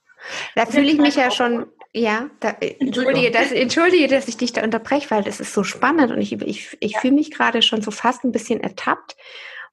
Da 0.55 0.65
fühle 0.65 0.91
ich 0.91 0.97
mich 0.97 1.15
ja 1.15 1.31
schon 1.31 1.67
ja, 1.93 2.29
da, 2.41 2.49
entschuldige, 2.59 3.31
dass, 3.31 3.51
entschuldige, 3.51 4.07
dass 4.07 4.27
ich 4.27 4.37
dich 4.37 4.53
da 4.53 4.63
unterbreche, 4.63 5.09
weil 5.09 5.23
das 5.23 5.39
ist 5.39 5.53
so 5.53 5.63
spannend 5.63 6.11
und 6.11 6.21
ich, 6.21 6.33
ich, 6.33 6.77
ich 6.79 6.91
ja. 6.91 6.99
fühle 6.99 7.13
mich 7.13 7.31
gerade 7.31 7.61
schon 7.61 7.81
so 7.81 7.91
fast 7.91 8.23
ein 8.23 8.31
bisschen 8.31 8.61
ertappt, 8.61 9.15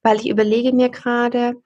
weil 0.03 0.17
ich 0.17 0.29
überlege 0.29 0.73
mir 0.73 0.89
gerade, 0.89 1.61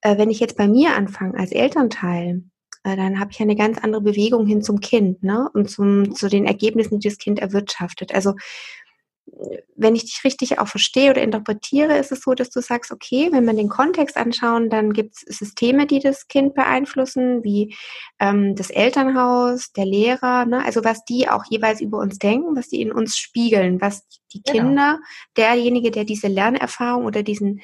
äh, 0.00 0.16
wenn 0.18 0.30
ich 0.30 0.40
jetzt 0.40 0.56
bei 0.56 0.66
mir 0.66 0.96
anfange 0.96 1.38
als 1.38 1.52
Elternteil, 1.52 2.42
äh, 2.84 2.96
dann 2.96 3.20
habe 3.20 3.30
ich 3.32 3.40
eine 3.40 3.56
ganz 3.56 3.78
andere 3.78 4.02
Bewegung 4.02 4.46
hin 4.46 4.62
zum 4.62 4.80
Kind 4.80 5.22
ne? 5.22 5.48
und 5.54 5.70
zum, 5.70 6.14
zu 6.14 6.28
den 6.28 6.46
Ergebnissen, 6.46 7.00
die 7.00 7.08
das 7.08 7.18
Kind 7.18 7.38
erwirtschaftet. 7.38 8.14
Also 8.14 8.34
wenn 9.76 9.94
ich 9.94 10.04
dich 10.04 10.24
richtig 10.24 10.58
auch 10.58 10.68
verstehe 10.68 11.10
oder 11.10 11.22
interpretiere, 11.22 11.96
ist 11.98 12.12
es 12.12 12.22
so, 12.22 12.34
dass 12.34 12.50
du 12.50 12.60
sagst, 12.60 12.90
okay, 12.90 13.28
wenn 13.32 13.44
wir 13.44 13.54
den 13.54 13.68
Kontext 13.68 14.16
anschauen, 14.16 14.70
dann 14.70 14.92
gibt 14.92 15.14
es 15.14 15.38
Systeme, 15.38 15.86
die 15.86 16.00
das 16.00 16.28
Kind 16.28 16.54
beeinflussen, 16.54 17.42
wie 17.44 17.74
ähm, 18.18 18.54
das 18.56 18.70
Elternhaus, 18.70 19.72
der 19.72 19.86
Lehrer, 19.86 20.46
ne? 20.46 20.64
also 20.64 20.84
was 20.84 21.04
die 21.04 21.28
auch 21.28 21.44
jeweils 21.48 21.80
über 21.80 21.98
uns 21.98 22.18
denken, 22.18 22.56
was 22.56 22.68
die 22.68 22.80
in 22.80 22.92
uns 22.92 23.16
spiegeln, 23.16 23.80
was 23.80 24.06
die 24.32 24.42
genau. 24.42 24.52
Kinder, 24.52 24.98
derjenige, 25.36 25.90
der 25.90 26.04
diese 26.04 26.28
Lernerfahrung 26.28 27.04
oder 27.04 27.22
diesen 27.22 27.60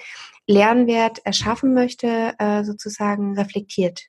Lernwert 0.47 1.19
erschaffen 1.25 1.75
möchte, 1.75 2.35
äh, 2.39 2.65
sozusagen 2.65 3.37
reflektiert. 3.37 4.07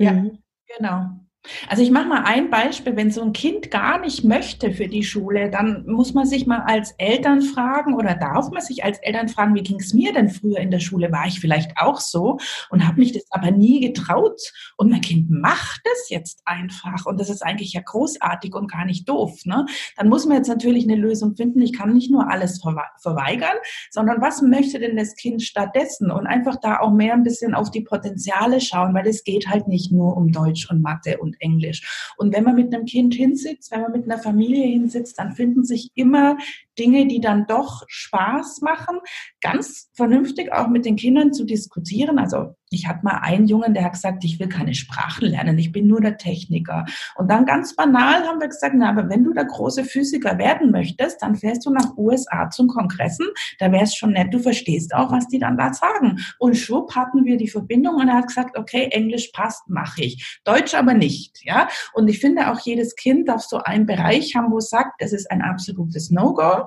Ja, 0.00 0.12
mhm. 0.14 0.42
genau. 0.66 1.20
Also 1.68 1.82
ich 1.82 1.90
mache 1.90 2.06
mal 2.06 2.24
ein 2.24 2.50
Beispiel, 2.50 2.96
wenn 2.96 3.10
so 3.10 3.22
ein 3.22 3.32
Kind 3.32 3.70
gar 3.70 3.98
nicht 3.98 4.24
möchte 4.24 4.72
für 4.72 4.88
die 4.88 5.02
Schule, 5.02 5.50
dann 5.50 5.86
muss 5.86 6.12
man 6.12 6.26
sich 6.26 6.46
mal 6.46 6.60
als 6.66 6.92
Eltern 6.98 7.40
fragen 7.40 7.94
oder 7.94 8.14
darf 8.14 8.50
man 8.50 8.60
sich 8.60 8.84
als 8.84 8.98
Eltern 8.98 9.28
fragen, 9.28 9.54
wie 9.54 9.62
ging 9.62 9.80
es 9.80 9.94
mir 9.94 10.12
denn 10.12 10.28
früher 10.28 10.58
in 10.58 10.70
der 10.70 10.80
Schule? 10.80 11.10
War 11.12 11.26
ich 11.26 11.40
vielleicht 11.40 11.78
auch 11.78 11.98
so 12.00 12.38
und 12.68 12.86
habe 12.86 13.00
mich 13.00 13.12
das 13.12 13.24
aber 13.30 13.52
nie 13.52 13.80
getraut 13.80 14.38
und 14.76 14.90
mein 14.90 15.00
Kind 15.00 15.30
macht 15.30 15.80
es 15.94 16.10
jetzt 16.10 16.42
einfach 16.44 17.06
und 17.06 17.18
das 17.18 17.30
ist 17.30 17.42
eigentlich 17.42 17.72
ja 17.72 17.80
großartig 17.80 18.54
und 18.54 18.70
gar 18.70 18.84
nicht 18.84 19.08
doof. 19.08 19.40
Ne? 19.44 19.64
Dann 19.96 20.10
muss 20.10 20.26
man 20.26 20.36
jetzt 20.36 20.48
natürlich 20.48 20.84
eine 20.84 20.96
Lösung 20.96 21.36
finden. 21.36 21.62
Ich 21.62 21.72
kann 21.72 21.94
nicht 21.94 22.10
nur 22.10 22.30
alles 22.30 22.60
verweigern, 22.60 23.56
sondern 23.90 24.20
was 24.20 24.42
möchte 24.42 24.78
denn 24.78 24.96
das 24.96 25.16
Kind 25.16 25.42
stattdessen 25.42 26.10
und 26.10 26.26
einfach 26.26 26.56
da 26.60 26.80
auch 26.80 26.92
mehr 26.92 27.14
ein 27.14 27.22
bisschen 27.22 27.54
auf 27.54 27.70
die 27.70 27.80
Potenziale 27.82 28.60
schauen, 28.60 28.92
weil 28.92 29.06
es 29.06 29.24
geht 29.24 29.48
halt 29.48 29.68
nicht 29.68 29.90
nur 29.90 30.18
um 30.18 30.32
Deutsch 30.32 30.70
und 30.70 30.82
Mathe 30.82 31.18
und 31.18 31.29
und 31.30 31.40
Englisch. 31.40 32.12
Und 32.16 32.34
wenn 32.34 32.44
man 32.44 32.56
mit 32.56 32.74
einem 32.74 32.84
Kind 32.84 33.14
hinsitzt, 33.14 33.70
wenn 33.70 33.82
man 33.82 33.92
mit 33.92 34.04
einer 34.04 34.18
Familie 34.18 34.66
hinsitzt, 34.66 35.18
dann 35.18 35.32
finden 35.32 35.64
sich 35.64 35.90
immer 35.94 36.36
Dinge, 36.80 37.06
die 37.06 37.20
dann 37.20 37.46
doch 37.46 37.84
Spaß 37.88 38.62
machen, 38.62 38.98
ganz 39.42 39.90
vernünftig 39.92 40.52
auch 40.52 40.68
mit 40.68 40.86
den 40.86 40.96
Kindern 40.96 41.34
zu 41.34 41.44
diskutieren. 41.44 42.18
Also 42.18 42.54
ich 42.70 42.86
hatte 42.86 43.00
mal 43.02 43.18
einen 43.22 43.48
Jungen, 43.48 43.74
der 43.74 43.84
hat 43.84 43.92
gesagt, 43.92 44.24
ich 44.24 44.38
will 44.38 44.48
keine 44.48 44.74
Sprachen 44.74 45.26
lernen, 45.26 45.58
ich 45.58 45.72
bin 45.72 45.88
nur 45.88 46.00
der 46.00 46.16
Techniker. 46.16 46.86
Und 47.16 47.28
dann 47.28 47.44
ganz 47.44 47.74
banal 47.74 48.22
haben 48.26 48.40
wir 48.40 48.48
gesagt, 48.48 48.74
na, 48.78 48.90
aber 48.90 49.08
wenn 49.08 49.24
du 49.24 49.32
der 49.32 49.44
große 49.44 49.84
Physiker 49.84 50.38
werden 50.38 50.70
möchtest, 50.70 51.20
dann 51.20 51.34
fährst 51.34 51.66
du 51.66 51.70
nach 51.70 51.96
USA 51.96 52.48
zum 52.48 52.68
Kongressen, 52.68 53.26
da 53.58 53.72
wäre 53.72 53.84
es 53.84 53.96
schon 53.96 54.12
nett, 54.12 54.32
du 54.32 54.38
verstehst 54.38 54.94
auch, 54.94 55.10
was 55.10 55.26
die 55.26 55.40
dann 55.40 55.58
da 55.58 55.72
sagen. 55.74 56.18
Und 56.38 56.56
schwupp 56.56 56.94
hatten 56.94 57.24
wir 57.24 57.36
die 57.36 57.48
Verbindung 57.48 57.96
und 57.96 58.08
er 58.08 58.18
hat 58.18 58.28
gesagt, 58.28 58.56
okay, 58.56 58.88
Englisch 58.92 59.30
passt, 59.32 59.68
mache 59.68 60.02
ich. 60.02 60.40
Deutsch 60.44 60.74
aber 60.74 60.94
nicht, 60.94 61.44
ja. 61.44 61.68
Und 61.92 62.08
ich 62.08 62.20
finde 62.20 62.50
auch 62.50 62.60
jedes 62.60 62.94
Kind 62.94 63.28
darf 63.28 63.42
so 63.42 63.58
einen 63.58 63.86
Bereich 63.86 64.36
haben, 64.36 64.52
wo 64.52 64.58
es 64.58 64.70
sagt, 64.70 65.02
das 65.02 65.12
ist 65.12 65.30
ein 65.30 65.42
absolutes 65.42 66.10
No-Go 66.10 66.66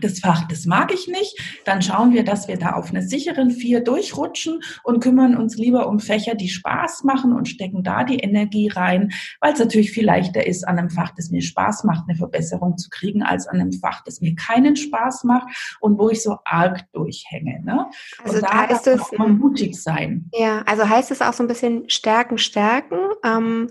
das 0.00 0.20
Fach, 0.20 0.48
das 0.48 0.64
mag 0.64 0.92
ich 0.92 1.06
nicht, 1.06 1.38
dann 1.66 1.82
schauen 1.82 2.14
wir, 2.14 2.24
dass 2.24 2.48
wir 2.48 2.56
da 2.56 2.72
auf 2.72 2.88
eine 2.88 3.02
sicheren 3.02 3.50
Vier 3.50 3.80
durchrutschen 3.80 4.60
und 4.84 5.00
kümmern 5.00 5.36
uns 5.36 5.56
lieber 5.58 5.86
um 5.86 6.00
Fächer, 6.00 6.34
die 6.34 6.48
Spaß 6.48 7.04
machen 7.04 7.34
und 7.34 7.46
stecken 7.46 7.82
da 7.82 8.02
die 8.02 8.18
Energie 8.18 8.68
rein, 8.68 9.12
weil 9.40 9.52
es 9.52 9.58
natürlich 9.58 9.90
viel 9.90 10.06
leichter 10.06 10.46
ist, 10.46 10.66
an 10.66 10.78
einem 10.78 10.88
Fach, 10.88 11.12
das 11.14 11.28
mir 11.30 11.42
Spaß 11.42 11.84
macht, 11.84 12.04
eine 12.08 12.16
Verbesserung 12.16 12.78
zu 12.78 12.88
kriegen, 12.88 13.22
als 13.22 13.46
an 13.46 13.60
einem 13.60 13.72
Fach, 13.72 14.02
das 14.04 14.22
mir 14.22 14.34
keinen 14.34 14.76
Spaß 14.76 15.24
macht 15.24 15.76
und 15.80 15.98
wo 15.98 16.08
ich 16.08 16.22
so 16.22 16.38
arg 16.44 16.90
durchhänge. 16.92 17.62
Ne? 17.62 17.86
Also 18.24 18.36
und 18.36 18.44
da 18.44 18.68
heißt 18.68 18.86
es 18.86 19.12
man 19.18 19.38
mutig 19.38 19.80
sein. 19.80 20.30
Ja, 20.32 20.62
also 20.62 20.88
heißt 20.88 21.10
es 21.10 21.20
auch 21.20 21.34
so 21.34 21.44
ein 21.44 21.48
bisschen 21.48 21.90
stärken, 21.90 22.38
stärken 22.38 22.98
ähm, 23.24 23.68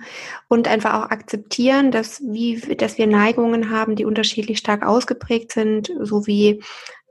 und 0.49 0.67
einfach 0.67 0.93
auch 0.93 1.09
akzeptieren, 1.09 1.89
dass, 1.89 2.21
wie, 2.21 2.59
dass 2.75 2.99
wir 2.99 3.07
Neigungen 3.07 3.71
haben, 3.71 3.95
die 3.95 4.05
unterschiedlich 4.05 4.59
stark 4.59 4.85
ausgeprägt 4.85 5.51
sind 5.51 5.91
so 6.11 6.27
wie, 6.27 6.61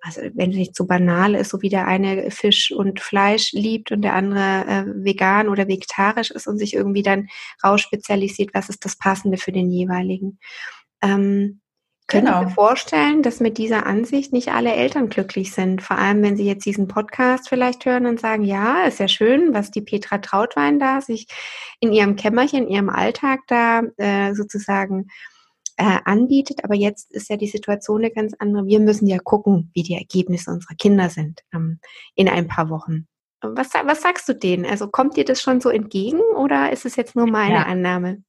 also 0.02 0.20
wenn 0.34 0.50
es 0.50 0.56
nicht 0.56 0.76
so 0.76 0.86
banal 0.86 1.34
ist, 1.34 1.50
so 1.50 1.62
wie 1.62 1.70
der 1.70 1.86
eine 1.86 2.30
Fisch 2.30 2.70
und 2.70 3.00
Fleisch 3.00 3.52
liebt 3.52 3.92
und 3.92 4.02
der 4.02 4.14
andere 4.14 4.64
äh, 4.66 4.84
vegan 5.04 5.48
oder 5.48 5.68
vegetarisch 5.68 6.30
ist 6.30 6.46
und 6.46 6.58
sich 6.58 6.74
irgendwie 6.74 7.02
dann 7.02 7.28
rausspezialisiert, 7.64 8.50
was 8.52 8.68
ist 8.68 8.84
das 8.84 8.96
Passende 8.96 9.38
für 9.38 9.52
den 9.52 9.70
jeweiligen. 9.70 10.38
Ähm, 11.02 11.60
können 12.10 12.26
genau. 12.26 12.42
mir 12.42 12.50
vorstellen, 12.50 13.22
dass 13.22 13.38
mit 13.38 13.56
dieser 13.56 13.86
Ansicht 13.86 14.32
nicht 14.32 14.48
alle 14.48 14.74
Eltern 14.74 15.08
glücklich 15.08 15.52
sind. 15.52 15.80
Vor 15.80 15.96
allem, 15.96 16.22
wenn 16.22 16.36
sie 16.36 16.44
jetzt 16.44 16.66
diesen 16.66 16.88
Podcast 16.88 17.48
vielleicht 17.48 17.84
hören 17.84 18.06
und 18.06 18.18
sagen, 18.18 18.42
ja, 18.42 18.82
ist 18.82 18.98
ja 18.98 19.06
schön, 19.06 19.54
was 19.54 19.70
die 19.70 19.80
Petra 19.80 20.18
Trautwein 20.18 20.80
da 20.80 21.00
sich 21.00 21.28
in 21.78 21.92
ihrem 21.92 22.16
Kämmerchen, 22.16 22.64
in 22.64 22.68
ihrem 22.68 22.90
Alltag 22.90 23.40
da 23.46 23.82
äh, 23.96 24.34
sozusagen 24.34 25.06
äh, 25.80 25.98
anbietet. 26.04 26.62
Aber 26.62 26.74
jetzt 26.74 27.10
ist 27.10 27.30
ja 27.30 27.36
die 27.36 27.46
Situation 27.46 28.00
eine 28.00 28.10
ganz 28.10 28.34
andere. 28.38 28.66
Wir 28.66 28.80
müssen 28.80 29.06
ja 29.06 29.18
gucken, 29.18 29.70
wie 29.74 29.82
die 29.82 29.94
Ergebnisse 29.94 30.50
unserer 30.50 30.74
Kinder 30.74 31.08
sind 31.08 31.40
ähm, 31.54 31.80
in 32.14 32.28
ein 32.28 32.46
paar 32.46 32.68
Wochen. 32.68 33.06
Was, 33.42 33.70
was 33.72 34.02
sagst 34.02 34.28
du 34.28 34.34
denen? 34.34 34.66
Also 34.66 34.88
kommt 34.88 35.16
dir 35.16 35.24
das 35.24 35.40
schon 35.40 35.62
so 35.62 35.70
entgegen 35.70 36.20
oder 36.36 36.70
ist 36.70 36.84
es 36.84 36.96
jetzt 36.96 37.16
nur 37.16 37.26
meine 37.26 37.54
ja. 37.54 37.62
Annahme? 37.62 38.22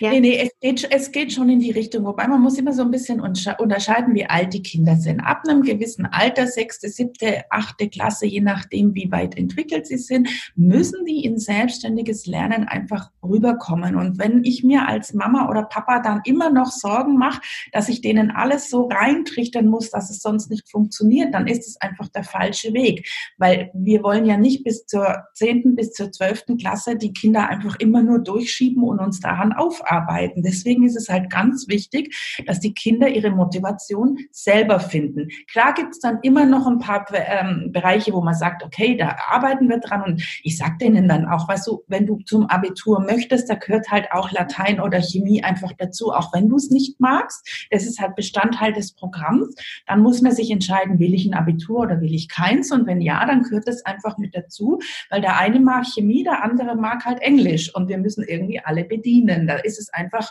Ja. 0.00 0.10
Nee, 0.10 0.20
nee, 0.20 0.38
es 0.38 0.50
geht, 0.60 0.90
es 0.90 1.12
geht 1.12 1.32
schon 1.32 1.50
in 1.50 1.60
die 1.60 1.70
Richtung. 1.70 2.04
Wobei 2.06 2.26
man 2.26 2.40
muss 2.40 2.56
immer 2.56 2.72
so 2.72 2.82
ein 2.82 2.90
bisschen 2.90 3.20
unterscheiden, 3.20 4.14
wie 4.14 4.24
alt 4.24 4.54
die 4.54 4.62
Kinder 4.62 4.96
sind. 4.96 5.20
Ab 5.20 5.42
einem 5.46 5.62
gewissen 5.62 6.06
Alter, 6.06 6.46
sechste, 6.46 6.88
siebte, 6.88 7.44
achte 7.50 7.88
Klasse, 7.90 8.24
je 8.24 8.40
nachdem, 8.40 8.94
wie 8.94 9.12
weit 9.12 9.36
entwickelt 9.36 9.86
sie 9.86 9.98
sind, 9.98 10.30
müssen 10.54 11.04
die 11.04 11.24
in 11.24 11.38
selbstständiges 11.38 12.26
Lernen 12.26 12.64
einfach 12.64 13.10
rüberkommen. 13.22 13.96
Und 13.96 14.18
wenn 14.18 14.44
ich 14.44 14.64
mir 14.64 14.88
als 14.88 15.12
Mama 15.12 15.50
oder 15.50 15.64
Papa 15.64 16.00
dann 16.00 16.22
immer 16.24 16.48
noch 16.48 16.70
Sorgen 16.70 17.18
mache, 17.18 17.42
dass 17.72 17.90
ich 17.90 18.00
denen 18.00 18.30
alles 18.30 18.70
so 18.70 18.88
reintrichtern 18.88 19.66
muss, 19.66 19.90
dass 19.90 20.08
es 20.08 20.20
sonst 20.20 20.50
nicht 20.50 20.70
funktioniert, 20.70 21.34
dann 21.34 21.46
ist 21.46 21.66
es 21.66 21.80
einfach 21.82 22.08
der 22.08 22.24
falsche 22.24 22.72
Weg. 22.72 23.06
Weil 23.36 23.70
wir 23.74 24.02
wollen 24.02 24.24
ja 24.24 24.38
nicht 24.38 24.64
bis 24.64 24.86
zur 24.86 25.24
zehnten, 25.34 25.76
bis 25.76 25.92
zur 25.92 26.12
zwölften 26.12 26.56
Klasse 26.56 26.96
die 26.96 27.12
Kinder 27.12 27.48
einfach 27.50 27.76
immer 27.78 28.02
nur 28.02 28.20
durchschieben 28.20 28.82
und 28.82 29.00
uns 29.00 29.20
daran 29.20 29.52
aufarbeiten. 29.66 30.42
Deswegen 30.42 30.84
ist 30.84 30.96
es 30.96 31.08
halt 31.08 31.30
ganz 31.30 31.68
wichtig, 31.68 32.14
dass 32.46 32.60
die 32.60 32.74
Kinder 32.74 33.08
ihre 33.08 33.30
Motivation 33.30 34.18
selber 34.30 34.80
finden. 34.80 35.28
Klar 35.50 35.74
gibt 35.74 35.92
es 35.92 36.00
dann 36.00 36.18
immer 36.22 36.44
noch 36.44 36.66
ein 36.66 36.78
paar 36.78 37.06
ähm, 37.12 37.70
Bereiche, 37.72 38.12
wo 38.12 38.20
man 38.20 38.34
sagt, 38.34 38.62
okay, 38.62 38.96
da 38.96 39.16
arbeiten 39.28 39.68
wir 39.68 39.78
dran. 39.78 40.02
Und 40.02 40.22
ich 40.42 40.56
sage 40.56 40.76
denen 40.80 41.08
dann 41.08 41.26
auch, 41.26 41.48
weißt 41.48 41.66
du, 41.66 41.82
wenn 41.88 42.06
du 42.06 42.18
zum 42.24 42.46
Abitur 42.46 43.00
möchtest, 43.00 43.50
da 43.50 43.54
gehört 43.54 43.90
halt 43.90 44.12
auch 44.12 44.30
Latein 44.30 44.80
oder 44.80 45.00
Chemie 45.00 45.42
einfach 45.42 45.72
dazu, 45.78 46.12
auch 46.12 46.32
wenn 46.32 46.48
du 46.48 46.56
es 46.56 46.70
nicht 46.70 47.00
magst. 47.00 47.66
Das 47.70 47.86
ist 47.86 48.00
halt 48.00 48.16
Bestandteil 48.16 48.72
des 48.72 48.92
Programms. 48.92 49.54
Dann 49.86 50.00
muss 50.00 50.22
man 50.22 50.32
sich 50.32 50.50
entscheiden, 50.50 50.98
will 50.98 51.14
ich 51.14 51.26
ein 51.26 51.34
Abitur 51.34 51.80
oder 51.80 52.00
will 52.00 52.14
ich 52.14 52.28
keins? 52.28 52.72
Und 52.72 52.86
wenn 52.86 53.00
ja, 53.00 53.24
dann 53.26 53.42
gehört 53.42 53.68
das 53.68 53.84
einfach 53.84 54.18
mit 54.18 54.34
dazu, 54.34 54.78
weil 55.10 55.20
der 55.20 55.38
eine 55.38 55.60
mag 55.60 55.86
Chemie, 55.86 56.24
der 56.24 56.42
andere 56.42 56.76
mag 56.76 57.04
halt 57.04 57.20
Englisch 57.20 57.74
und 57.74 57.88
wir 57.88 57.98
müssen 57.98 58.24
irgendwie 58.24 58.60
alle 58.60 58.84
bedienen 58.84 59.46
ist 59.64 59.78
es 59.78 59.92
einfach 59.92 60.30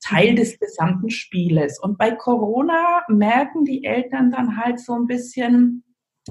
Teil 0.00 0.34
des 0.34 0.58
gesamten 0.58 1.10
Spieles. 1.10 1.78
Und 1.80 1.98
bei 1.98 2.10
Corona 2.10 3.02
merken 3.08 3.64
die 3.64 3.84
Eltern 3.84 4.30
dann 4.30 4.56
halt 4.56 4.80
so 4.80 4.94
ein 4.94 5.06
bisschen, 5.06 5.82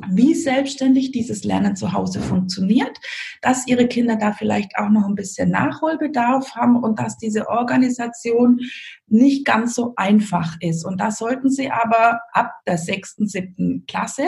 wie 0.10 0.34
selbstständig 0.34 1.12
dieses 1.12 1.44
Lernen 1.44 1.76
zu 1.76 1.94
Hause 1.94 2.20
funktioniert, 2.20 2.98
dass 3.42 3.68
ihre 3.68 3.88
Kinder 3.88 4.18
da 4.18 4.34
vielleicht 4.34 4.78
auch 4.78 4.90
noch 4.90 5.08
ein 5.08 5.16
bisschen 5.16 5.50
Nachholbedarf 5.52 6.56
haben 6.56 6.76
und 6.76 7.00
dass 7.00 7.18
diese 7.18 7.48
Organisation 7.48 8.60
nicht 9.08 9.46
ganz 9.46 9.76
so 9.76 9.94
einfach 9.96 10.58
ist. 10.60 10.84
Und 10.84 11.00
da 11.00 11.12
sollten 11.12 11.50
Sie 11.50 11.70
aber 11.70 12.20
ab 12.34 12.52
der 12.66 12.78
sechsten, 12.78 13.28
siebten 13.28 13.86
Klasse 13.88 14.24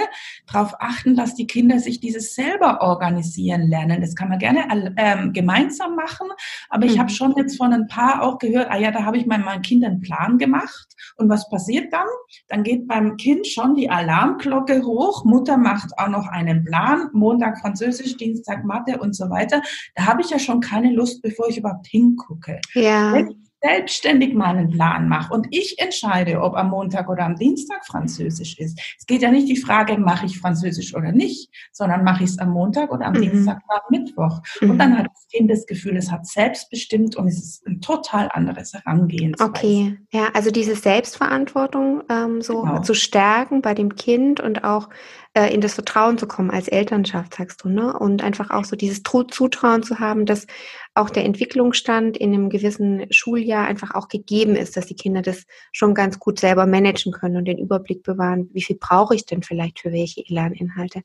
darauf 0.51 0.75
achten, 0.79 1.15
dass 1.15 1.35
die 1.35 1.47
Kinder 1.47 1.79
sich 1.79 1.99
dieses 1.99 2.35
selber 2.35 2.81
organisieren 2.81 3.67
lernen. 3.67 4.01
Das 4.01 4.15
kann 4.15 4.29
man 4.29 4.39
gerne 4.39 4.93
ähm, 4.97 5.33
gemeinsam 5.33 5.95
machen, 5.95 6.27
aber 6.69 6.85
ich 6.85 6.99
habe 6.99 7.11
mhm. 7.11 7.15
schon 7.15 7.33
jetzt 7.37 7.57
von 7.57 7.73
ein 7.73 7.87
paar 7.87 8.21
auch 8.21 8.37
gehört, 8.37 8.69
ah 8.69 8.77
ja, 8.77 8.91
da 8.91 9.03
habe 9.03 9.17
ich 9.17 9.25
meinen, 9.25 9.43
meinen 9.43 9.61
Kindern 9.61 9.93
einen 9.93 10.01
Plan 10.01 10.37
gemacht. 10.37 10.87
Und 11.15 11.29
was 11.29 11.49
passiert 11.49 11.91
dann? 11.91 12.07
Dann 12.47 12.63
geht 12.63 12.87
beim 12.87 13.17
Kind 13.17 13.47
schon 13.47 13.75
die 13.75 13.89
Alarmglocke 13.89 14.83
hoch. 14.83 15.25
Mutter 15.25 15.56
macht 15.57 15.97
auch 15.97 16.09
noch 16.09 16.27
einen 16.27 16.63
Plan. 16.63 17.09
Montag 17.13 17.59
Französisch, 17.59 18.17
Dienstag 18.17 18.63
Mathe 18.63 18.97
und 18.99 19.15
so 19.15 19.29
weiter. 19.29 19.61
Da 19.95 20.05
habe 20.05 20.21
ich 20.21 20.29
ja 20.29 20.39
schon 20.39 20.59
keine 20.59 20.93
Lust, 20.93 21.21
bevor 21.21 21.49
ich 21.49 21.57
überhaupt 21.57 21.87
hingucke. 21.87 22.59
Ja. 22.73 23.13
Wenn 23.13 23.47
selbstständig 23.61 24.33
meinen 24.33 24.69
Plan 24.69 25.07
mache 25.07 25.33
und 25.33 25.47
ich 25.49 25.79
entscheide, 25.79 26.41
ob 26.41 26.55
am 26.55 26.69
Montag 26.69 27.09
oder 27.09 27.25
am 27.25 27.35
Dienstag 27.35 27.85
Französisch 27.85 28.57
ist. 28.59 28.79
Es 28.99 29.05
geht 29.05 29.21
ja 29.21 29.31
nicht 29.31 29.49
die 29.49 29.57
Frage, 29.57 29.97
mache 29.97 30.27
ich 30.27 30.39
Französisch 30.39 30.95
oder 30.95 31.11
nicht, 31.11 31.49
sondern 31.71 32.03
mache 32.03 32.23
ich 32.23 32.31
es 32.31 32.39
am 32.39 32.51
Montag 32.51 32.91
oder 32.91 33.07
am 33.07 33.13
mhm. 33.13 33.21
Dienstag 33.21 33.59
oder 33.67 33.81
am 33.83 33.99
Mittwoch. 33.99 34.41
Mhm. 34.61 34.69
Und 34.71 34.77
dann 34.77 34.97
hat 34.97 35.07
das 35.07 35.27
Kind 35.27 35.49
das 35.49 35.65
Gefühl, 35.65 35.97
es 35.97 36.11
hat 36.11 36.27
selbstbestimmt 36.27 37.15
und 37.15 37.27
es 37.27 37.39
ist 37.39 37.67
ein 37.67 37.81
total 37.81 38.29
anderes 38.31 38.73
Herangehensweise. 38.73 39.49
Okay, 39.49 39.97
ja, 40.11 40.29
also 40.33 40.51
diese 40.51 40.75
Selbstverantwortung 40.75 42.03
ähm, 42.09 42.41
so 42.41 42.61
genau. 42.61 42.81
zu 42.81 42.93
stärken 42.93 43.61
bei 43.61 43.73
dem 43.73 43.95
Kind 43.95 44.39
und 44.39 44.63
auch 44.63 44.89
äh, 45.37 45.53
in 45.53 45.61
das 45.61 45.75
Vertrauen 45.75 46.17
zu 46.17 46.25
kommen 46.27 46.49
als 46.49 46.67
Elternschaft, 46.67 47.35
sagst 47.35 47.63
du, 47.63 47.69
ne? 47.69 47.93
Und 47.93 48.23
einfach 48.23 48.49
auch 48.49 48.65
so 48.65 48.75
dieses 48.75 49.03
Zutrauen 49.03 49.83
zu 49.83 49.99
haben, 49.99 50.25
dass 50.25 50.47
auch 50.95 51.11
der 51.11 51.25
Entwicklungsstand 51.25 52.17
in 52.17 52.33
einem 52.33 52.49
gewissen 52.49 53.05
Schuljahr 53.11 53.67
einfach 53.67 53.93
auch 53.93 54.07
gegeben 54.07 54.55
ist, 54.55 54.75
dass 54.75 54.87
die 54.87 54.95
Kinder 54.95 55.21
das 55.21 55.45
schon 55.71 55.93
ganz 55.93 56.17
gut 56.17 56.39
selber 56.39 56.65
managen 56.65 57.11
können 57.11 57.37
und 57.37 57.45
den 57.45 57.59
Überblick 57.59 58.01
bewahren, 58.01 58.49
wie 58.53 58.63
viel 58.63 58.77
brauche 58.77 59.13
ich 59.13 59.27
denn 59.27 59.43
vielleicht 59.43 59.79
für 59.79 59.91
welche 59.91 60.23
Lerninhalte. 60.27 61.03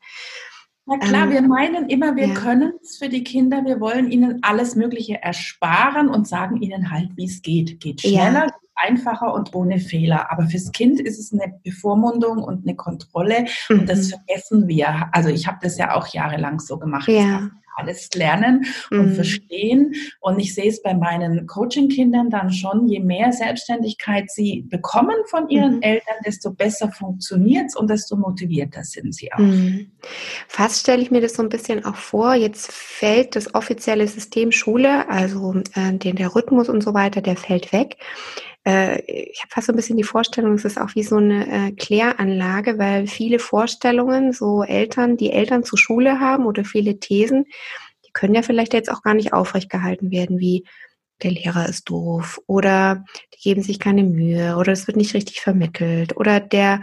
Na 0.87 0.99
klar, 0.99 1.25
ähm, 1.25 1.31
wir 1.31 1.43
meinen 1.43 1.89
immer, 1.89 2.17
wir 2.17 2.29
ja. 2.29 2.35
können 2.35 2.73
es 2.83 2.99
für 2.99 3.09
die 3.09 3.23
Kinder, 3.23 3.65
wir 3.65 3.81
wollen 3.81 4.11
ihnen 4.11 4.41
alles 4.43 4.75
Mögliche 4.75 5.23
ersparen 5.23 6.09
und 6.09 6.27
sagen 6.27 6.61
ihnen 6.61 6.91
halt, 6.91 7.11
wie 7.17 7.27
es 7.27 7.43
geht. 7.43 7.81
Geht 7.81 8.01
schneller, 8.01 8.47
ja 8.47 8.53
einfacher 8.75 9.33
und 9.33 9.55
ohne 9.55 9.79
Fehler. 9.79 10.31
Aber 10.31 10.47
fürs 10.47 10.73
Kind 10.73 11.01
ist 11.01 11.19
es 11.19 11.33
eine 11.33 11.55
Bevormundung 11.63 12.43
und 12.43 12.67
eine 12.67 12.77
Kontrolle 12.77 13.47
mhm. 13.69 13.81
und 13.81 13.89
das 13.89 14.07
mhm. 14.07 14.11
vergessen 14.11 14.69
wir. 14.69 15.09
Also 15.13 15.29
ich 15.29 15.47
habe 15.47 15.59
das 15.63 15.79
ja 15.79 15.95
auch 15.95 16.09
jahrelang 16.09 16.61
so 16.61 16.79
gemacht. 16.79 17.09
Ja. 17.09 17.51
Alles 17.77 18.11
lernen 18.15 18.67
und 18.91 19.11
mhm. 19.11 19.15
verstehen. 19.15 19.95
Und 20.21 20.39
ich 20.39 20.55
sehe 20.55 20.69
es 20.69 20.83
bei 20.83 20.95
meinen 20.95 21.47
Coaching-Kindern 21.47 22.31
dann 22.31 22.51
schon, 22.53 22.87
je 22.89 23.01
mehr 23.01 23.33
Selbstständigkeit 23.33 24.31
sie 24.31 24.63
bekommen 24.69 25.17
von 25.27 25.49
ihren 25.49 25.77
mhm. 25.77 25.83
Eltern, 25.83 26.17
desto 26.25 26.53
besser 26.53 26.91
funktioniert 26.91 27.67
es 27.67 27.77
und 27.77 27.89
desto 27.89 28.17
motivierter 28.17 28.85
sind 28.85 29.15
sie 29.15 29.33
auch. 29.33 29.39
Mhm. 29.39 29.91
Fast 30.49 30.81
stelle 30.81 31.03
ich 31.03 31.11
mir 31.11 31.21
das 31.21 31.35
so 31.35 31.43
ein 31.43 31.49
bisschen 31.49 31.85
auch 31.85 31.97
vor, 31.97 32.35
jetzt 32.35 32.71
fällt 32.73 33.37
das 33.37 33.55
offizielle 33.55 34.07
System 34.07 34.53
Schule, 34.53 35.09
also 35.09 35.55
äh, 35.75 35.93
den, 35.93 36.17
der 36.17 36.35
Rhythmus 36.35 36.69
und 36.69 36.83
so 36.83 36.95
weiter, 36.95 37.21
der 37.21 37.37
fällt 37.37 37.73
weg 37.73 37.97
äh, 38.65 39.01
ich 39.07 39.41
habe 39.41 39.51
fast 39.51 39.67
so 39.67 39.73
ein 39.73 39.77
bisschen 39.77 39.97
die 39.97 40.05
Vorstellung, 40.05 40.55
es 40.55 40.65
ist 40.65 40.79
auch 40.79 40.95
wie 40.95 41.03
so 41.03 41.17
eine 41.17 41.69
äh, 41.69 41.73
Kläranlage, 41.73 42.79
weil 42.79 43.07
viele 43.07 43.39
Vorstellungen, 43.39 44.33
so 44.33 44.63
Eltern, 44.63 45.17
die 45.17 45.33
Eltern 45.33 45.65
zur 45.65 45.79
Schule 45.79 46.21
haben 46.21 46.47
oder 46.47 46.65
viele 46.65 46.99
Thesen, 46.99 47.47
die 48.07 48.13
können 48.13 48.35
ja 48.35 48.43
vielleicht 48.43 48.75
jetzt 48.75 48.91
auch 48.91 49.03
gar 49.03 49.15
nicht 49.15 49.33
aufrecht 49.33 49.71
gehalten 49.71 50.11
werden, 50.11 50.39
wie 50.39 50.65
der 51.23 51.33
Lehrer 51.33 51.69
ist 51.69 51.89
doof 51.89 52.41
oder 52.47 53.05
die 53.35 53.41
geben 53.41 53.63
sich 53.63 53.79
keine 53.79 54.03
Mühe 54.03 54.57
oder 54.57 54.73
es 54.73 54.87
wird 54.87 54.97
nicht 54.97 55.15
richtig 55.15 55.41
vermittelt 55.41 56.17
oder 56.17 56.41
der 56.41 56.83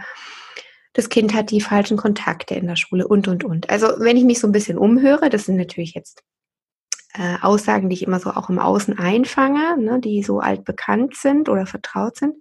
das 0.92 1.08
Kind 1.08 1.34
hat 1.34 1.50
die 1.50 1.60
falschen 1.60 1.96
Kontakte 1.96 2.54
in 2.54 2.66
der 2.66 2.76
Schule 2.76 3.06
und, 3.06 3.28
und, 3.28 3.44
und. 3.44 3.70
Also 3.70 3.86
wenn 3.98 4.16
ich 4.16 4.24
mich 4.24 4.40
so 4.40 4.48
ein 4.48 4.52
bisschen 4.52 4.76
umhöre, 4.76 5.30
das 5.30 5.44
sind 5.44 5.56
natürlich 5.56 5.94
jetzt 5.94 6.24
äh, 7.14 7.36
Aussagen, 7.40 7.88
die 7.88 7.94
ich 7.94 8.02
immer 8.02 8.20
so 8.20 8.30
auch 8.30 8.48
im 8.50 8.58
Außen 8.58 8.98
einfange, 8.98 9.76
ne, 9.78 10.00
die 10.00 10.22
so 10.22 10.40
altbekannt 10.40 11.16
sind 11.16 11.48
oder 11.48 11.66
vertraut 11.66 12.16
sind, 12.16 12.34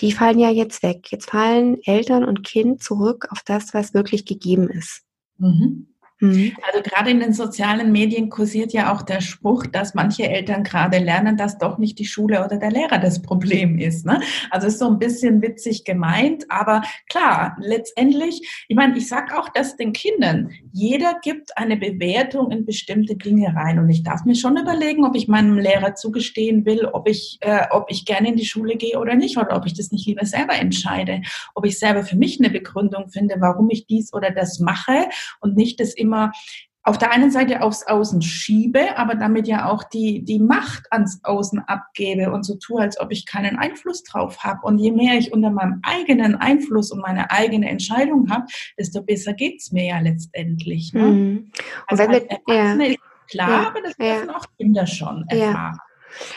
die 0.00 0.12
fallen 0.12 0.38
ja 0.38 0.50
jetzt 0.50 0.82
weg. 0.82 1.10
Jetzt 1.10 1.30
fallen 1.30 1.82
Eltern 1.84 2.24
und 2.24 2.44
Kind 2.44 2.82
zurück 2.82 3.28
auf 3.30 3.42
das, 3.44 3.72
was 3.74 3.94
wirklich 3.94 4.26
gegeben 4.26 4.68
ist. 4.68 5.02
Mhm. 5.38 5.88
Mhm. 6.20 6.56
Also 6.66 6.82
gerade 6.82 7.10
in 7.10 7.20
den 7.20 7.34
sozialen 7.34 7.92
Medien 7.92 8.30
kursiert 8.30 8.72
ja 8.72 8.92
auch 8.92 9.02
der 9.02 9.20
Spruch, 9.20 9.66
dass 9.66 9.94
manche 9.94 10.28
Eltern 10.28 10.64
gerade 10.64 10.98
lernen, 10.98 11.36
dass 11.36 11.58
doch 11.58 11.76
nicht 11.76 11.98
die 11.98 12.06
Schule 12.06 12.42
oder 12.42 12.56
der 12.56 12.70
Lehrer 12.70 12.98
das 12.98 13.20
Problem 13.20 13.78
ist. 13.78 14.06
Ne? 14.06 14.20
Also 14.50 14.66
ist 14.68 14.78
so 14.78 14.88
ein 14.88 14.98
bisschen 14.98 15.42
witzig 15.42 15.84
gemeint, 15.84 16.44
aber 16.48 16.82
klar, 17.10 17.56
letztendlich, 17.60 18.64
ich 18.68 18.76
meine, 18.76 18.96
ich 18.96 19.08
sage 19.08 19.38
auch 19.38 19.50
das 19.50 19.76
den 19.76 19.92
Kindern, 19.92 20.50
jeder 20.72 21.16
gibt 21.22 21.56
eine 21.58 21.76
Bewertung 21.76 22.50
in 22.50 22.64
bestimmte 22.64 23.16
Dinge 23.16 23.54
rein 23.54 23.78
und 23.78 23.90
ich 23.90 24.02
darf 24.02 24.24
mir 24.24 24.36
schon 24.36 24.56
überlegen, 24.56 25.04
ob 25.04 25.14
ich 25.16 25.28
meinem 25.28 25.58
Lehrer 25.58 25.96
zugestehen 25.96 26.64
will, 26.64 26.86
ob 26.86 27.08
ich, 27.08 27.38
äh, 27.42 27.66
ob 27.70 27.90
ich 27.90 28.06
gerne 28.06 28.28
in 28.28 28.36
die 28.36 28.46
Schule 28.46 28.76
gehe 28.76 28.98
oder 28.98 29.16
nicht 29.16 29.36
oder 29.36 29.54
ob 29.54 29.66
ich 29.66 29.74
das 29.74 29.92
nicht 29.92 30.06
lieber 30.06 30.24
selber 30.24 30.54
entscheide, 30.54 31.20
ob 31.54 31.66
ich 31.66 31.78
selber 31.78 32.04
für 32.04 32.16
mich 32.16 32.40
eine 32.40 32.48
Begründung 32.48 33.10
finde, 33.10 33.36
warum 33.38 33.68
ich 33.68 33.86
dies 33.86 34.14
oder 34.14 34.30
das 34.30 34.60
mache 34.60 35.08
und 35.40 35.56
nicht 35.56 35.78
das 35.78 35.92
immer 35.92 36.05
immer 36.06 36.32
auf 36.86 36.98
der 36.98 37.10
einen 37.10 37.32
Seite 37.32 37.62
aufs 37.62 37.84
Außen 37.84 38.22
schiebe, 38.22 38.96
aber 38.96 39.16
damit 39.16 39.48
ja 39.48 39.68
auch 39.68 39.82
die, 39.82 40.24
die 40.24 40.38
Macht 40.38 40.84
ans 40.92 41.18
Außen 41.24 41.58
abgebe 41.66 42.30
und 42.30 42.44
so 42.44 42.54
tue, 42.54 42.80
als 42.80 43.00
ob 43.00 43.10
ich 43.10 43.26
keinen 43.26 43.58
Einfluss 43.58 44.04
drauf 44.04 44.44
habe. 44.44 44.60
Und 44.62 44.78
je 44.78 44.92
mehr 44.92 45.18
ich 45.18 45.32
unter 45.32 45.50
meinem 45.50 45.80
eigenen 45.82 46.36
Einfluss 46.36 46.92
und 46.92 47.00
meine 47.00 47.32
eigene 47.32 47.68
Entscheidung 47.68 48.30
habe, 48.30 48.44
desto 48.78 49.02
besser 49.02 49.32
geht 49.32 49.56
es 49.58 49.72
mir 49.72 49.84
ja 49.84 49.98
letztendlich. 49.98 50.92
Ne? 50.92 51.02
Mhm. 51.02 51.36
Und 51.90 52.00
also 52.00 52.04
wenn 52.04 52.12
wir, 52.12 52.54
ja. 52.54 52.72
ist 52.74 52.98
klar, 53.28 53.50
ja, 53.50 53.68
aber 53.68 53.80
das 53.82 53.94
ja. 53.98 54.14
dürfen 54.14 54.30
auch 54.30 54.46
Kinder 54.56 54.86
schon 54.86 55.24
erfahren. 55.26 55.78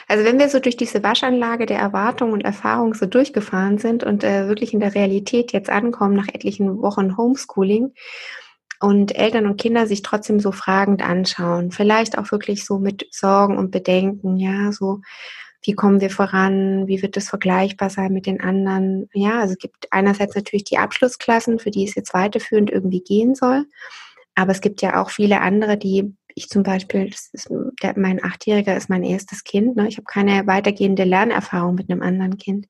Also 0.07 0.25
wenn 0.25 0.39
wir 0.39 0.49
so 0.49 0.59
durch 0.59 0.77
diese 0.77 1.03
Waschanlage 1.03 1.67
der 1.67 1.77
Erwartung 1.77 2.33
und 2.33 2.41
Erfahrung 2.41 2.95
so 2.95 3.05
durchgefahren 3.05 3.77
sind 3.77 4.03
und 4.03 4.23
äh, 4.23 4.47
wirklich 4.47 4.73
in 4.73 4.79
der 4.79 4.95
Realität 4.95 5.53
jetzt 5.53 5.69
ankommen 5.69 6.15
nach 6.15 6.27
etlichen 6.27 6.81
Wochen 6.81 7.17
Homeschooling, 7.17 7.93
und 8.79 9.15
Eltern 9.15 9.45
und 9.45 9.57
Kinder 9.57 9.87
sich 9.87 10.01
trotzdem 10.01 10.39
so 10.39 10.51
fragend 10.51 11.01
anschauen. 11.01 11.71
Vielleicht 11.71 12.17
auch 12.17 12.31
wirklich 12.31 12.65
so 12.65 12.79
mit 12.79 13.07
Sorgen 13.11 13.57
und 13.57 13.71
Bedenken, 13.71 14.37
ja, 14.37 14.71
so 14.71 15.01
wie 15.61 15.73
kommen 15.73 15.99
wir 15.99 16.09
voran, 16.09 16.87
wie 16.87 17.01
wird 17.01 17.17
das 17.17 17.29
vergleichbar 17.29 17.89
sein 17.89 18.13
mit 18.13 18.25
den 18.25 18.39
anderen. 18.39 19.09
Ja, 19.13 19.39
also 19.39 19.53
es 19.53 19.57
gibt 19.57 19.91
einerseits 19.91 20.35
natürlich 20.35 20.63
die 20.63 20.77
Abschlussklassen, 20.77 21.59
für 21.59 21.71
die 21.71 21.83
es 21.83 21.95
jetzt 21.95 22.13
weiterführend 22.13 22.71
irgendwie 22.71 23.01
gehen 23.01 23.35
soll. 23.35 23.65
Aber 24.35 24.51
es 24.51 24.61
gibt 24.61 24.81
ja 24.81 25.01
auch 25.01 25.09
viele 25.09 25.41
andere, 25.41 25.77
die 25.77 26.15
ich 26.33 26.47
zum 26.47 26.63
Beispiel, 26.63 27.07
ist, 27.07 27.49
der, 27.83 27.99
mein 27.99 28.23
Achtjähriger 28.23 28.77
ist 28.77 28.89
mein 28.89 29.03
erstes 29.03 29.43
Kind. 29.43 29.75
Ne? 29.75 29.89
Ich 29.89 29.97
habe 29.97 30.05
keine 30.05 30.47
weitergehende 30.47 31.03
Lernerfahrung 31.03 31.75
mit 31.75 31.89
einem 31.89 32.01
anderen 32.01 32.37
Kind. 32.37 32.67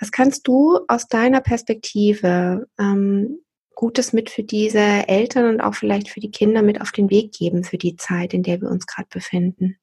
Was 0.00 0.10
kannst 0.10 0.48
du 0.48 0.80
aus 0.88 1.06
deiner 1.06 1.40
Perspektive 1.40 2.66
ähm, 2.80 3.38
Gutes 3.74 4.12
mit 4.12 4.30
für 4.30 4.42
diese 4.42 4.78
Eltern 4.78 5.48
und 5.48 5.60
auch 5.60 5.74
vielleicht 5.74 6.08
für 6.08 6.20
die 6.20 6.30
Kinder 6.30 6.62
mit 6.62 6.80
auf 6.80 6.92
den 6.92 7.10
Weg 7.10 7.32
geben 7.32 7.64
für 7.64 7.78
die 7.78 7.96
Zeit, 7.96 8.34
in 8.34 8.42
der 8.42 8.60
wir 8.60 8.70
uns 8.70 8.86
gerade 8.86 9.08
befinden? 9.10 9.76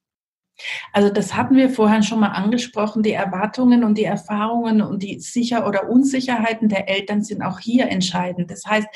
Also 0.94 1.10
das 1.10 1.36
hatten 1.36 1.56
wir 1.56 1.70
vorhin 1.70 2.04
schon 2.04 2.20
mal 2.20 2.30
angesprochen. 2.30 3.04
Die 3.04 3.14
Erwartungen 3.14 3.84
und 3.84 3.98
die 3.98 4.06
Erfahrungen 4.06 4.82
und 4.82 5.04
die 5.04 5.20
Sicher- 5.20 5.68
oder 5.68 5.90
Unsicherheiten 5.90 6.70
der 6.70 6.90
Eltern 6.90 7.24
sind 7.24 7.42
auch 7.42 7.60
hier 7.60 7.90
entscheidend. 7.90 8.52
Das 8.52 8.66
heißt, 8.66 8.88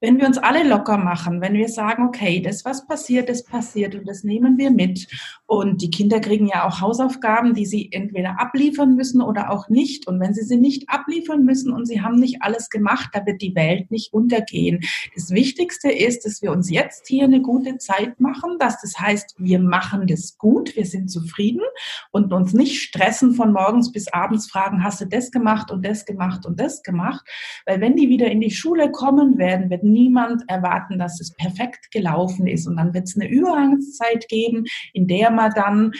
wenn 0.00 0.18
wir 0.18 0.26
uns 0.26 0.38
alle 0.38 0.62
locker 0.64 0.98
machen, 0.98 1.40
wenn 1.40 1.54
wir 1.54 1.68
sagen, 1.68 2.06
okay, 2.06 2.40
das, 2.40 2.64
was 2.64 2.86
passiert, 2.86 3.28
das 3.28 3.44
passiert 3.44 3.94
und 3.94 4.06
das 4.06 4.24
nehmen 4.24 4.58
wir 4.58 4.70
mit. 4.70 5.06
Und 5.46 5.82
die 5.82 5.90
Kinder 5.90 6.20
kriegen 6.20 6.48
ja 6.48 6.66
auch 6.66 6.80
Hausaufgaben, 6.80 7.54
die 7.54 7.66
sie 7.66 7.90
entweder 7.92 8.40
abliefern 8.40 8.94
müssen 8.96 9.22
oder 9.22 9.50
auch 9.50 9.68
nicht. 9.68 10.06
Und 10.06 10.20
wenn 10.20 10.34
sie 10.34 10.42
sie 10.42 10.56
nicht 10.56 10.88
abliefern 10.88 11.44
müssen 11.44 11.72
und 11.72 11.86
sie 11.86 12.02
haben 12.02 12.18
nicht 12.18 12.42
alles 12.42 12.70
gemacht, 12.70 13.10
da 13.12 13.24
wird 13.26 13.42
die 13.42 13.54
Welt 13.54 13.90
nicht 13.90 14.12
untergehen. 14.12 14.80
Das 15.14 15.30
Wichtigste 15.30 15.90
ist, 15.90 16.24
dass 16.24 16.42
wir 16.42 16.52
uns 16.52 16.70
jetzt 16.70 17.06
hier 17.08 17.24
eine 17.24 17.40
gute 17.40 17.78
Zeit 17.78 18.20
machen, 18.20 18.58
dass 18.58 18.80
das 18.80 18.98
heißt, 18.98 19.36
wir 19.38 19.58
machen 19.58 20.06
das 20.06 20.38
gut, 20.38 20.76
wir 20.76 20.86
sind 20.86 21.10
zufrieden 21.20 21.62
und 22.10 22.32
uns 22.32 22.52
nicht 22.52 22.82
stressen 22.82 23.34
von 23.34 23.52
morgens 23.52 23.92
bis 23.92 24.12
abends 24.12 24.50
fragen, 24.50 24.82
hast 24.82 25.00
du 25.00 25.06
das 25.06 25.30
gemacht 25.30 25.70
und 25.70 25.84
das 25.86 26.04
gemacht 26.04 26.44
und 26.46 26.58
das 26.58 26.82
gemacht? 26.82 27.24
Weil 27.66 27.80
wenn 27.80 27.96
die 27.96 28.08
wieder 28.08 28.30
in 28.30 28.40
die 28.40 28.50
Schule 28.50 28.90
kommen 28.90 29.38
werden, 29.38 29.70
wird 29.70 29.84
niemand 29.84 30.42
erwarten, 30.48 30.98
dass 30.98 31.20
es 31.20 31.34
perfekt 31.34 31.90
gelaufen 31.90 32.46
ist. 32.46 32.66
Und 32.66 32.76
dann 32.76 32.94
wird 32.94 33.04
es 33.04 33.16
eine 33.16 33.28
Übergangszeit 33.28 34.28
geben, 34.28 34.64
in 34.92 35.06
der 35.06 35.30
man 35.30 35.52
dann 35.54 35.92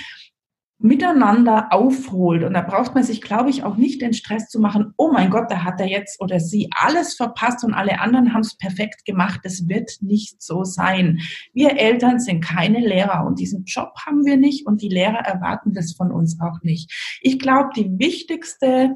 miteinander 0.85 1.73
aufholt. 1.73 2.45
Und 2.45 2.53
da 2.53 2.61
braucht 2.61 2.95
man 2.95 3.05
sich, 3.05 3.23
glaube 3.23 3.49
ich, 3.49 3.65
auch 3.65 3.77
nicht 3.77 4.03
den 4.03 4.13
Stress 4.13 4.51
zu 4.51 4.61
machen, 4.61 4.93
oh 4.99 5.11
mein 5.11 5.31
Gott, 5.31 5.51
da 5.51 5.65
hat 5.65 5.81
er 5.81 5.89
jetzt 5.89 6.21
oder 6.21 6.41
sie 6.41 6.69
alles 6.77 7.15
verpasst 7.15 7.65
und 7.65 7.73
alle 7.73 8.01
anderen 8.01 8.35
haben 8.35 8.43
es 8.43 8.59
perfekt 8.59 9.07
gemacht. 9.07 9.41
Das 9.45 9.67
wird 9.67 9.91
nicht 10.03 10.43
so 10.43 10.63
sein. 10.63 11.21
Wir 11.55 11.79
Eltern 11.79 12.21
sind 12.21 12.45
keine 12.45 12.81
Lehrer 12.81 13.25
und 13.25 13.39
diesen 13.39 13.65
Job 13.65 13.95
haben 14.05 14.27
wir 14.27 14.37
nicht 14.37 14.67
und 14.67 14.83
die 14.83 14.91
Lehrer 14.91 15.21
erwarten 15.21 15.73
das 15.73 15.95
von 15.95 16.13
uns 16.13 16.39
auch 16.39 16.61
nicht. 16.63 16.93
Ich 17.23 17.39
glaube, 17.39 17.71
die 17.75 17.99
wichtigste 17.99 18.95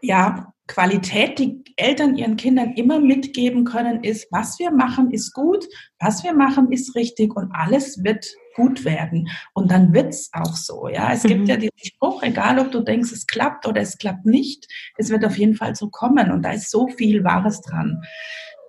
ja, 0.00 0.52
Qualität, 0.68 1.40
die 1.40 1.64
Eltern 1.76 2.14
ihren 2.16 2.36
Kindern 2.36 2.74
immer 2.74 3.00
mitgeben 3.00 3.64
können, 3.64 4.04
ist, 4.04 4.28
was 4.30 4.60
wir 4.60 4.70
machen, 4.70 5.10
ist 5.10 5.34
gut, 5.34 5.66
was 5.98 6.22
wir 6.22 6.32
machen, 6.32 6.70
ist 6.70 6.94
richtig 6.94 7.34
und 7.34 7.50
alles 7.52 8.04
wird 8.04 8.24
gut 8.56 8.84
werden. 8.84 9.28
Und 9.54 9.70
dann 9.70 9.92
wird's 9.92 10.30
auch 10.32 10.56
so. 10.56 10.88
Ja, 10.88 11.12
es 11.12 11.22
mhm. 11.22 11.28
gibt 11.28 11.48
ja 11.48 11.56
diesen 11.56 11.78
Spruch, 11.84 12.22
egal 12.22 12.58
ob 12.58 12.72
du 12.72 12.80
denkst, 12.80 13.12
es 13.12 13.26
klappt 13.26 13.66
oder 13.66 13.80
es 13.82 13.98
klappt 13.98 14.26
nicht, 14.26 14.66
es 14.96 15.10
wird 15.10 15.24
auf 15.24 15.38
jeden 15.38 15.54
Fall 15.54 15.76
so 15.76 15.88
kommen. 15.90 16.32
Und 16.32 16.42
da 16.42 16.50
ist 16.50 16.70
so 16.70 16.88
viel 16.88 17.22
Wahres 17.22 17.60
dran 17.60 18.02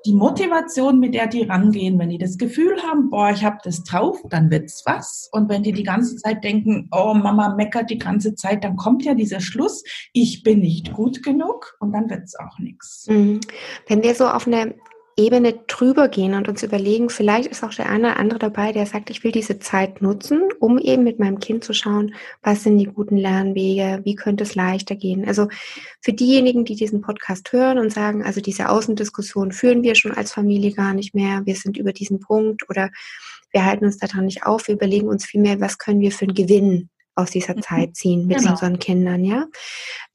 die 0.08 0.14
Motivation, 0.14 1.00
mit 1.00 1.14
der 1.14 1.28
die 1.28 1.44
rangehen, 1.44 2.00
wenn 2.00 2.10
die 2.10 2.18
das 2.18 2.38
Gefühl 2.38 2.82
haben, 2.82 3.10
boah, 3.10 3.32
ich 3.32 3.44
habe 3.44 3.58
das 3.64 3.84
drauf, 3.84 4.18
dann 4.30 4.50
wird's 4.50 4.84
was. 4.86 5.28
Und 5.34 5.50
wenn 5.50 5.64
die 5.64 5.74
die 5.74 5.84
ganze 5.84 6.16
Zeit 6.16 6.46
denken, 6.46 6.88
oh, 6.92 7.14
Mama 7.14 7.54
meckert 7.56 7.90
die 7.90 7.98
ganze 7.98 8.34
Zeit, 8.34 8.64
dann 8.64 8.78
kommt 8.78 9.04
ja 9.04 9.16
dieser 9.16 9.42
Schluss, 9.42 9.84
ich 10.14 10.44
bin 10.44 10.60
nicht 10.60 10.94
gut 10.94 11.24
genug 11.24 11.76
und 11.82 11.92
dann 11.92 12.10
wird's 12.10 12.36
auch 12.40 12.58
nichts. 12.58 13.06
Mhm. 13.10 13.42
Wenn 13.88 14.02
wir 14.02 14.16
so 14.16 14.28
auf 14.28 14.48
eine 14.48 14.76
Ebene 15.20 15.54
drüber 15.66 16.10
gehen 16.10 16.36
und 16.36 16.48
uns 16.48 16.62
überlegen, 16.62 17.10
vielleicht 17.10 17.50
ist 17.50 17.64
auch 17.64 17.74
der 17.74 17.90
eine 17.90 18.10
oder 18.10 18.18
andere 18.18 18.38
dabei, 18.38 18.72
der 18.72 18.86
sagt, 18.86 19.10
ich 19.10 19.24
will 19.24 19.32
diese 19.32 19.58
Zeit 19.58 20.00
nutzen, 20.00 20.44
um 20.60 20.78
eben 20.78 21.04
mit 21.04 21.18
meinem 21.18 21.40
Kind 21.40 21.64
zu 21.64 21.74
schauen, 21.74 22.14
was 22.44 22.62
sind 22.62 22.78
die 22.78 22.86
guten 22.86 23.18
Lernwege, 23.18 24.02
wie 24.04 24.14
könnte 24.14 24.44
es 24.44 24.54
leichter 24.54 24.96
gehen. 24.96 25.28
Also 25.28 25.48
für 26.02 26.14
diejenigen, 26.14 26.66
die 26.66 26.76
diesen 26.76 27.02
Podcast 27.02 27.52
hören 27.52 27.80
und 27.80 27.92
sagen, 27.92 28.24
also 28.24 28.42
diese 28.42 28.70
Außendiskussion 28.70 29.52
führen 29.52 29.82
wir 29.82 29.96
schon 29.96 30.12
als 30.12 30.32
Familie 30.32 30.72
gar 30.74 30.94
nicht 30.94 31.16
mehr, 31.16 31.42
wir 31.46 31.56
sind 31.56 31.78
über 31.78 31.94
diesen 31.94 32.20
Punkt 32.20 32.70
oder 32.70 32.92
wir 33.52 33.66
halten 33.66 33.86
uns 33.86 33.98
daran 33.98 34.26
nicht 34.26 34.46
auf, 34.46 34.68
wir 34.68 34.76
überlegen 34.76 35.08
uns 35.08 35.26
vielmehr, 35.26 35.60
was 35.60 35.80
können 35.80 36.00
wir 36.00 36.12
für 36.12 36.26
einen 36.26 36.36
Gewinn 36.36 36.90
aus 37.18 37.32
dieser 37.32 37.56
mhm. 37.56 37.62
Zeit 37.62 37.96
ziehen 37.96 38.28
mit 38.28 38.38
genau. 38.38 38.52
unseren 38.52 38.80
Kindern, 38.80 39.24
ja. 39.24 39.46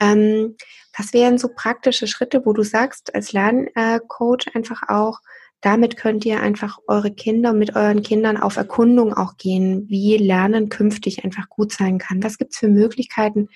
Ähm, 0.00 0.56
was 0.96 1.12
wären 1.12 1.38
so 1.38 1.48
praktische 1.54 2.06
Schritte, 2.06 2.44
wo 2.44 2.52
du 2.52 2.62
sagst, 2.62 3.14
als 3.14 3.32
Lerncoach 3.32 4.54
einfach 4.54 4.88
auch, 4.88 5.20
damit 5.62 5.96
könnt 5.96 6.24
ihr 6.24 6.40
einfach 6.40 6.78
eure 6.86 7.12
Kinder 7.12 7.52
mit 7.52 7.76
euren 7.76 8.02
Kindern 8.02 8.36
auf 8.36 8.56
Erkundung 8.56 9.14
auch 9.14 9.36
gehen, 9.36 9.88
wie 9.88 10.16
Lernen 10.16 10.68
künftig 10.68 11.24
einfach 11.24 11.48
gut 11.48 11.72
sein 11.72 11.98
kann. 11.98 12.22
Was 12.22 12.36
gibt's 12.36 12.58
für 12.58 12.68
Möglichkeiten 12.68 13.48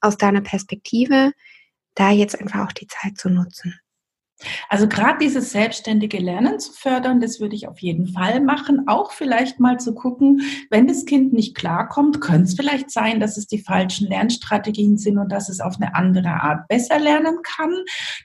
aus 0.00 0.18
deiner 0.18 0.42
Perspektive, 0.42 1.32
da 1.94 2.10
jetzt 2.10 2.38
einfach 2.38 2.66
auch 2.66 2.72
die 2.72 2.86
Zeit 2.86 3.16
zu 3.16 3.30
nutzen? 3.30 3.74
Also 4.68 4.88
gerade 4.88 5.18
dieses 5.20 5.50
selbstständige 5.50 6.18
Lernen 6.18 6.58
zu 6.58 6.72
fördern, 6.72 7.20
das 7.20 7.40
würde 7.40 7.56
ich 7.56 7.68
auf 7.68 7.78
jeden 7.80 8.08
Fall 8.08 8.40
machen. 8.40 8.86
Auch 8.86 9.12
vielleicht 9.12 9.60
mal 9.60 9.78
zu 9.78 9.94
gucken, 9.94 10.40
wenn 10.70 10.86
das 10.86 11.04
Kind 11.04 11.32
nicht 11.32 11.54
klarkommt, 11.54 12.20
könnte 12.20 12.44
es 12.44 12.54
vielleicht 12.54 12.90
sein, 12.90 13.20
dass 13.20 13.36
es 13.36 13.46
die 13.46 13.58
falschen 13.58 14.08
Lernstrategien 14.08 14.98
sind 14.98 15.18
und 15.18 15.30
dass 15.30 15.48
es 15.48 15.60
auf 15.60 15.76
eine 15.76 15.94
andere 15.94 16.28
Art 16.42 16.68
besser 16.68 16.98
lernen 16.98 17.38
kann. 17.42 17.72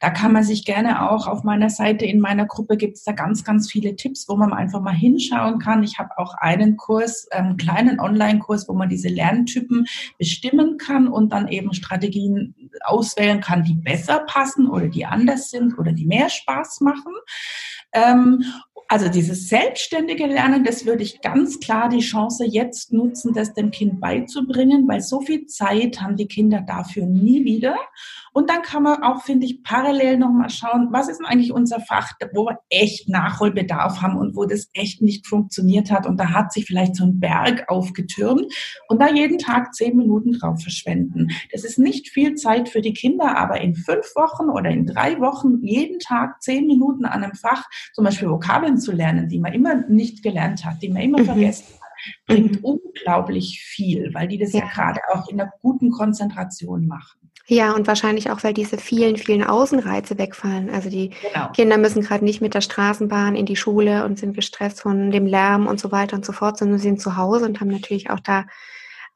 Da 0.02 0.10
kann 0.10 0.34
man 0.34 0.44
sich 0.44 0.66
gerne 0.66 1.10
auch 1.10 1.28
auf 1.28 1.44
meiner 1.44 1.70
Seite, 1.70 2.06
in 2.06 2.20
meiner 2.20 2.46
Gruppe 2.46 2.78
gibt 2.78 2.98
es 2.98 3.04
da 3.04 3.12
ganz, 3.12 3.44
ganz 3.44 3.72
viele 3.72 3.96
Tipps, 3.96 4.28
wo 4.28 4.36
man 4.36 4.54
einfach 4.54 4.82
mal 4.82 4.96
hinschauen 4.96 5.60
kann. 5.60 5.84
Ich 5.84 6.00
habe 6.00 6.18
auch 6.18 6.34
einen 6.36 6.78
Kurs, 6.78 7.28
einen 7.32 7.58
kleinen 7.58 8.00
Online-Kurs, 8.00 8.68
wo 8.68 8.74
man 8.74 8.90
diese 8.90 9.10
Lerntypen 9.10 9.86
bestimmen 10.18 10.78
kann 10.78 11.08
und 11.08 11.32
dann 11.32 11.48
eben 11.48 11.74
Strategien 11.74 12.56
auswählen 12.82 13.42
kann, 13.42 13.64
die 13.64 13.76
besser 13.76 14.20
passen 14.20 14.70
oder 14.70 14.88
die 14.88 15.06
anders 15.06 15.50
sind 15.50 15.78
oder 15.78 15.92
die 15.92 16.06
mehr 16.06 16.30
Spaß 16.30 16.82
machen. 16.82 17.14
Ähm, 17.94 18.44
also 18.92 19.08
dieses 19.08 19.48
selbstständige 19.48 20.26
Lernen, 20.26 20.64
das 20.64 20.86
würde 20.86 21.04
ich 21.04 21.22
ganz 21.22 21.60
klar 21.60 21.90
die 21.90 22.00
Chance 22.00 22.44
jetzt 22.46 22.92
nutzen, 22.92 23.34
das 23.34 23.54
dem 23.54 23.70
Kind 23.70 24.00
beizubringen, 24.00 24.88
weil 24.88 25.02
so 25.02 25.22
viel 25.22 25.46
Zeit 25.46 26.02
haben 26.02 26.16
die 26.16 26.28
Kinder 26.28 26.62
dafür 26.62 27.06
nie 27.06 27.46
wieder. 27.46 27.78
Und 28.34 28.50
dann 28.50 28.62
kann 28.62 28.84
man 28.84 29.04
auch, 29.04 29.24
finde 29.24 29.46
ich, 29.46 29.64
parallel 29.64 30.18
nochmal 30.18 30.50
schauen, 30.50 30.90
was 30.92 31.10
ist 31.10 31.20
denn 31.20 31.26
eigentlich 31.26 31.52
unser 31.52 31.80
Fach, 31.80 32.14
wo 32.34 32.46
wir 32.46 32.60
echt 32.70 33.10
Nachholbedarf 33.10 34.02
haben 34.02 34.18
und 34.18 34.36
wo 34.36 34.46
das 34.46 34.70
echt 34.74 35.02
nicht 35.02 35.28
funktioniert 35.28 35.92
hat. 35.92 36.06
Und 36.06 36.20
da 36.20 36.32
hat 36.32 36.54
sich 36.54 36.66
vielleicht 36.66 36.96
so 36.96 37.06
ein 37.06 37.20
Berg 37.20 37.70
aufgetürmt 37.70 38.52
und 38.88 39.02
da 39.02 39.10
jeden 39.10 39.38
Tag 39.38 39.74
zehn 39.74 39.96
Minuten 39.96 40.34
drauf 40.34 40.62
verschwenden. 40.62 41.30
Das 41.52 41.64
ist 41.64 41.80
nicht 41.80 42.10
viel 42.10 42.36
Zeit 42.36 42.70
für 42.70 42.82
die 42.82 42.94
Kinder, 42.94 43.38
aber 43.38 43.62
in 43.62 43.76
fünf 43.76 44.16
Wochen 44.16 44.50
oder 44.50 44.70
in 44.70 44.86
drei 44.86 45.20
Wochen 45.20 45.60
jeden 45.62 46.00
Tag 46.00 46.42
zehn 46.42 46.68
Minuten 46.68 47.06
an 47.06 47.24
einem 47.24 47.36
Fach, 47.36 47.66
zum 47.94 48.06
Beispiel 48.06 48.30
Vokabeln 48.30 48.78
zu 48.78 48.92
lernen, 48.92 49.28
die 49.28 49.40
man 49.40 49.54
immer 49.54 49.76
nicht 49.88 50.24
gelernt 50.24 50.66
hat, 50.66 50.82
die 50.82 50.90
man 50.90 51.02
immer 51.02 51.20
mhm. 51.20 51.26
vergessen 51.26 51.66
hat 51.74 51.79
bringt 52.26 52.62
mhm. 52.62 52.66
unglaublich 52.66 53.62
viel, 53.62 54.14
weil 54.14 54.28
die 54.28 54.38
das 54.38 54.54
ja. 54.54 54.62
ja 54.62 54.68
gerade 54.68 55.02
auch 55.14 55.30
in 55.30 55.40
einer 55.40 55.52
guten 55.62 55.92
Konzentration 55.92 56.88
machen. 56.88 57.20
Ja, 57.50 57.72
und 57.74 57.88
wahrscheinlich 57.88 58.30
auch, 58.30 58.44
weil 58.44 58.54
diese 58.54 58.78
vielen, 58.78 59.18
vielen 59.18 59.44
Außenreize 59.44 60.20
wegfallen. 60.20 60.70
Also 60.70 60.92
die 60.92 61.10
genau. 61.10 61.50
Kinder 61.52 61.80
müssen 61.80 62.04
gerade 62.04 62.24
nicht 62.24 62.42
mit 62.42 62.54
der 62.54 62.62
Straßenbahn 62.62 63.36
in 63.36 63.48
die 63.48 63.56
Schule 63.56 64.06
und 64.06 64.20
sind 64.20 64.36
gestresst 64.36 64.82
von 64.82 65.10
dem 65.10 65.26
Lärm 65.26 65.66
und 65.66 65.80
so 65.80 65.92
weiter 65.92 66.16
und 66.16 66.24
so 66.24 66.32
fort, 66.32 66.60
sondern 66.60 66.78
sind 66.78 67.02
zu 67.02 67.18
Hause 67.18 67.46
und 67.46 67.60
haben 67.60 67.70
natürlich 67.70 68.12
auch 68.12 68.20
da 68.20 68.46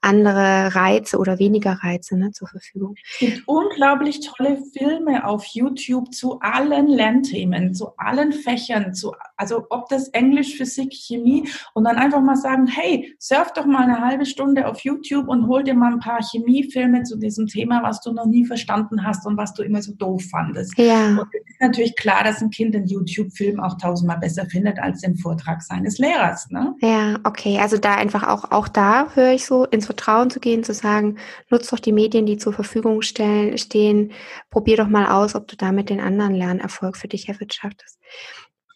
andere 0.03 0.75
Reize 0.75 1.17
oder 1.17 1.39
weniger 1.39 1.79
Reize 1.81 2.17
ne, 2.17 2.31
zur 2.31 2.47
Verfügung. 2.47 2.95
Es 3.13 3.19
gibt 3.19 3.43
unglaublich 3.47 4.19
tolle 4.19 4.61
Filme 4.77 5.25
auf 5.25 5.45
YouTube 5.45 6.13
zu 6.13 6.39
allen 6.41 6.87
Lernthemen, 6.87 7.73
zu 7.73 7.95
allen 7.97 8.33
Fächern, 8.33 8.93
zu, 8.93 9.13
also 9.43 9.65
ob 9.71 9.89
das 9.89 10.07
Englisch, 10.09 10.55
Physik, 10.55 10.93
Chemie 10.93 11.49
und 11.73 11.83
dann 11.83 11.97
einfach 11.97 12.21
mal 12.21 12.37
sagen, 12.37 12.65
hey, 12.65 13.13
surf 13.19 13.51
doch 13.51 13.65
mal 13.65 13.83
eine 13.83 13.99
halbe 13.99 14.25
Stunde 14.25 14.65
auf 14.67 14.79
YouTube 14.79 15.27
und 15.27 15.47
hol 15.47 15.65
dir 15.65 15.73
mal 15.73 15.91
ein 15.91 15.99
paar 15.99 16.21
Chemiefilme 16.21 17.03
zu 17.03 17.17
diesem 17.17 17.47
Thema, 17.47 17.83
was 17.83 17.99
du 17.99 18.13
noch 18.13 18.25
nie 18.25 18.45
verstanden 18.45 19.05
hast 19.05 19.27
und 19.27 19.35
was 19.35 19.53
du 19.53 19.61
immer 19.63 19.81
so 19.81 19.93
doof 19.95 20.23
fandest. 20.31 20.77
Ja. 20.77 21.09
Und 21.09 21.27
es 21.33 21.51
ist 21.51 21.61
natürlich 21.61 21.97
klar, 21.97 22.23
dass 22.23 22.41
ein 22.41 22.51
Kind 22.51 22.73
den 22.73 22.87
YouTube-Film 22.87 23.59
auch 23.59 23.77
tausendmal 23.77 24.17
besser 24.17 24.45
findet 24.45 24.79
als 24.79 25.01
den 25.01 25.17
Vortrag 25.17 25.61
seines 25.61 25.97
Lehrers. 25.97 26.49
Ne? 26.49 26.73
Ja, 26.79 27.19
okay, 27.25 27.59
also 27.59 27.77
da 27.77 27.95
einfach 27.95 28.25
auch, 28.25 28.49
auch 28.51 28.69
da 28.69 29.09
höre 29.13 29.33
ich 29.33 29.45
so 29.45 29.65
ins 29.65 29.87
Vertrauen 29.87 30.29
zu 30.29 30.39
gehen, 30.39 30.63
zu 30.63 30.73
sagen, 30.73 31.17
nutz 31.49 31.67
doch 31.67 31.79
die 31.79 31.91
Medien, 31.91 32.25
die 32.25 32.37
zur 32.37 32.53
Verfügung 32.53 33.01
stellen, 33.01 33.57
stehen, 33.57 34.13
probier 34.51 34.77
doch 34.77 34.87
mal 34.87 35.07
aus, 35.07 35.35
ob 35.35 35.49
du 35.49 35.57
damit 35.57 35.89
den 35.89 35.99
anderen 35.99 36.33
Lernerfolg 36.33 36.95
für 36.95 37.09
dich 37.09 37.27
erwirtschaftest. 37.27 37.99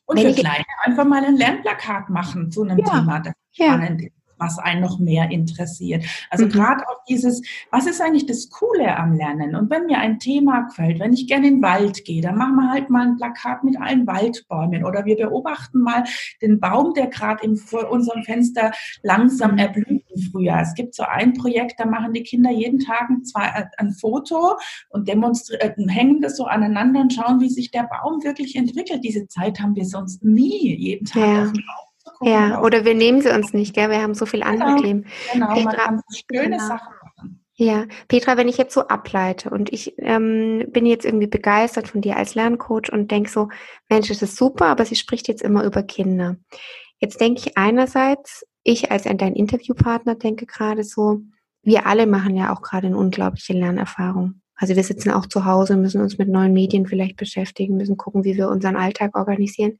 Und 0.07 0.17
Wenn 0.17 0.33
für 0.33 0.41
Kleine 0.41 0.65
einfach 0.83 1.05
mal 1.05 1.23
ein 1.23 1.35
Lernplakat 1.35 2.09
machen 2.09 2.49
zu 2.49 2.63
einem 2.63 2.79
ja, 2.79 2.85
Thema, 2.85 3.19
das 3.19 3.33
spannend 3.51 4.01
ist 4.01 4.11
was 4.37 4.59
einen 4.59 4.81
noch 4.81 4.99
mehr 4.99 5.29
interessiert. 5.31 6.03
Also 6.29 6.45
mhm. 6.45 6.49
gerade 6.49 6.87
auch 6.87 7.03
dieses, 7.07 7.41
was 7.71 7.87
ist 7.87 8.01
eigentlich 8.01 8.25
das 8.25 8.49
Coole 8.49 8.97
am 8.97 9.13
Lernen? 9.13 9.55
Und 9.55 9.69
wenn 9.69 9.85
mir 9.85 9.99
ein 9.99 10.19
Thema 10.19 10.61
gefällt, 10.61 10.99
wenn 10.99 11.13
ich 11.13 11.27
gerne 11.27 11.47
in 11.47 11.55
den 11.55 11.63
Wald 11.63 12.05
gehe, 12.05 12.21
dann 12.21 12.37
machen 12.37 12.55
wir 12.55 12.71
halt 12.71 12.89
mal 12.89 13.07
ein 13.07 13.17
Plakat 13.17 13.63
mit 13.63 13.79
allen 13.79 14.05
Waldbäumen 14.07 14.83
oder 14.83 15.05
wir 15.05 15.15
beobachten 15.15 15.79
mal 15.79 16.03
den 16.41 16.59
Baum, 16.59 16.93
der 16.93 17.07
gerade 17.07 17.55
vor 17.55 17.89
unserem 17.89 18.23
Fenster 18.23 18.71
langsam 19.03 19.53
mhm. 19.53 19.57
erblüht 19.57 20.03
im 20.13 20.21
Frühjahr. 20.31 20.61
Es 20.61 20.73
gibt 20.73 20.95
so 20.95 21.03
ein 21.03 21.33
Projekt, 21.33 21.79
da 21.79 21.85
machen 21.85 22.13
die 22.13 22.23
Kinder 22.23 22.51
jeden 22.51 22.79
Tag 22.79 23.09
ein, 23.09 23.23
zwei, 23.23 23.45
äh, 23.47 23.65
ein 23.77 23.91
Foto 23.91 24.57
und 24.89 25.07
demonstrieren, 25.07 25.89
hängen 25.89 26.21
das 26.21 26.37
so 26.37 26.45
aneinander 26.45 27.01
und 27.01 27.13
schauen, 27.13 27.39
wie 27.39 27.49
sich 27.49 27.71
der 27.71 27.83
Baum 27.83 28.23
wirklich 28.23 28.55
entwickelt. 28.55 29.03
Diese 29.03 29.27
Zeit 29.27 29.59
haben 29.59 29.75
wir 29.75 29.85
sonst 29.85 30.23
nie 30.23 30.75
jeden 30.75 31.05
Tag 31.05 31.21
ja. 31.21 31.43
auf 31.43 31.51
dem 31.51 31.63
Baum 31.65 31.86
gucken. 32.17 32.33
Ja, 32.33 32.61
oder 32.61 32.85
wir 32.85 32.95
nehmen 32.95 33.21
sie 33.21 33.33
uns 33.33 33.53
nicht, 33.53 33.73
gell? 33.75 33.89
Wir 33.89 34.01
haben 34.01 34.13
so 34.13 34.25
viel 34.25 34.43
andere 34.43 34.69
genau, 34.69 34.81
Themen. 34.81 35.05
Genau, 35.33 35.53
Petra, 35.53 35.65
man 35.65 35.75
kann 35.75 36.01
schöne 36.31 36.49
genau. 36.49 36.67
Sachen 36.67 36.97
machen. 37.17 37.43
Ja, 37.59 37.85
Petra, 38.07 38.37
wenn 38.37 38.47
ich 38.47 38.57
jetzt 38.57 38.73
so 38.73 38.87
ableite 38.87 39.49
und 39.49 39.73
ich 39.73 39.95
ähm, 39.97 40.65
bin 40.69 40.85
jetzt 40.85 41.05
irgendwie 41.05 41.27
begeistert 41.27 41.87
von 41.87 42.01
dir 42.01 42.15
als 42.15 42.35
Lerncoach 42.35 42.91
und 42.91 43.09
denke 43.09 43.31
so, 43.31 43.49
Mensch, 43.89 44.09
das 44.09 44.21
ist 44.21 44.35
super, 44.35 44.67
aber 44.67 44.85
sie 44.85 44.95
spricht 44.95 45.27
jetzt 45.27 45.41
immer 45.41 45.63
über 45.63 45.81
Kinder. 45.81 46.37
Jetzt 46.99 47.19
denke 47.19 47.41
ich 47.41 47.57
einerseits, 47.57 48.45
ich 48.63 48.91
als 48.91 49.03
dein 49.03 49.35
Interviewpartner 49.35 50.15
denke 50.15 50.45
gerade 50.45 50.83
so, 50.83 51.21
wir 51.63 51.87
alle 51.87 52.05
machen 52.05 52.35
ja 52.35 52.53
auch 52.53 52.61
gerade 52.61 52.87
eine 52.87 52.97
unglaubliche 52.97 53.53
Lernerfahrung. 53.53 54.41
Also 54.55 54.75
wir 54.75 54.83
sitzen 54.83 55.11
auch 55.11 55.25
zu 55.25 55.45
Hause, 55.45 55.77
müssen 55.77 56.01
uns 56.01 56.17
mit 56.17 56.29
neuen 56.29 56.53
Medien 56.53 56.85
vielleicht 56.85 57.17
beschäftigen, 57.17 57.77
müssen 57.77 57.97
gucken, 57.97 58.23
wie 58.23 58.37
wir 58.37 58.49
unseren 58.49 58.75
Alltag 58.75 59.15
organisieren. 59.15 59.79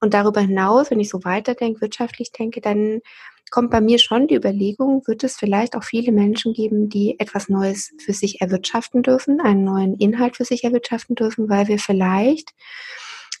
Und 0.00 0.14
darüber 0.14 0.40
hinaus, 0.40 0.90
wenn 0.90 1.00
ich 1.00 1.08
so 1.08 1.24
weiterdenke, 1.24 1.80
wirtschaftlich 1.80 2.32
denke, 2.32 2.60
dann 2.60 3.00
kommt 3.50 3.70
bei 3.70 3.80
mir 3.80 3.98
schon 3.98 4.26
die 4.26 4.34
Überlegung, 4.34 5.06
wird 5.06 5.22
es 5.22 5.36
vielleicht 5.36 5.76
auch 5.76 5.84
viele 5.84 6.12
Menschen 6.12 6.54
geben, 6.54 6.88
die 6.88 7.20
etwas 7.20 7.48
Neues 7.48 7.92
für 8.04 8.12
sich 8.12 8.40
erwirtschaften 8.40 9.02
dürfen, 9.02 9.40
einen 9.40 9.64
neuen 9.64 9.94
Inhalt 9.94 10.36
für 10.36 10.44
sich 10.44 10.64
erwirtschaften 10.64 11.14
dürfen, 11.14 11.48
weil 11.48 11.68
wir 11.68 11.78
vielleicht, 11.78 12.50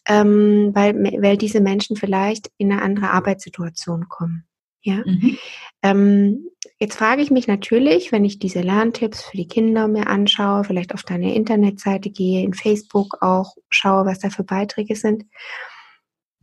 ähm, 0.06 0.70
weil, 0.74 0.94
weil 0.94 1.36
diese 1.36 1.60
Menschen 1.60 1.96
vielleicht 1.96 2.50
in 2.58 2.70
eine 2.70 2.82
andere 2.82 3.10
Arbeitssituation 3.10 4.08
kommen. 4.08 4.46
Ja. 4.82 5.02
Mhm. 5.04 5.38
Ähm, 5.82 6.50
jetzt 6.78 6.96
frage 6.96 7.22
ich 7.22 7.30
mich 7.30 7.48
natürlich, 7.48 8.12
wenn 8.12 8.24
ich 8.24 8.38
diese 8.38 8.60
Lerntipps 8.60 9.22
für 9.22 9.36
die 9.36 9.48
Kinder 9.48 9.88
mir 9.88 10.08
anschaue, 10.08 10.62
vielleicht 10.62 10.92
auf 10.92 11.02
deine 11.02 11.34
Internetseite 11.34 12.10
gehe, 12.10 12.44
in 12.44 12.52
Facebook 12.52 13.22
auch 13.22 13.56
schaue, 13.70 14.04
was 14.04 14.18
da 14.18 14.28
für 14.28 14.44
Beiträge 14.44 14.94
sind, 14.94 15.24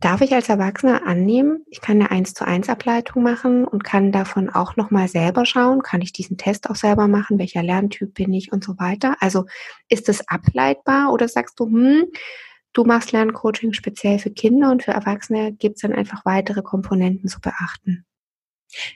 Darf 0.02 0.20
ich 0.20 0.34
als 0.34 0.48
Erwachsener 0.48 1.06
annehmen, 1.06 1.64
ich 1.70 1.80
kann 1.80 2.00
eine 2.00 2.10
1 2.10 2.34
zu 2.34 2.44
1 2.44 2.68
Ableitung 2.68 3.22
machen 3.22 3.64
und 3.64 3.84
kann 3.84 4.10
davon 4.10 4.50
auch 4.50 4.74
nochmal 4.74 5.06
selber 5.06 5.46
schauen, 5.46 5.80
kann 5.82 6.00
ich 6.00 6.12
diesen 6.12 6.36
Test 6.36 6.68
auch 6.68 6.74
selber 6.74 7.06
machen, 7.06 7.38
welcher 7.38 7.62
Lerntyp 7.62 8.12
bin 8.12 8.32
ich 8.32 8.50
und 8.50 8.64
so 8.64 8.80
weiter. 8.80 9.14
Also 9.20 9.44
ist 9.88 10.08
es 10.08 10.26
ableitbar 10.26 11.12
oder 11.12 11.28
sagst 11.28 11.60
du, 11.60 11.66
hm, 11.66 12.06
du 12.72 12.82
machst 12.82 13.12
Lerncoaching 13.12 13.74
speziell 13.74 14.18
für 14.18 14.32
Kinder 14.32 14.72
und 14.72 14.82
für 14.82 14.90
Erwachsene 14.90 15.52
gibt 15.52 15.76
es 15.76 15.82
dann 15.82 15.92
einfach 15.92 16.24
weitere 16.24 16.62
Komponenten 16.62 17.28
zu 17.28 17.40
beachten? 17.40 18.04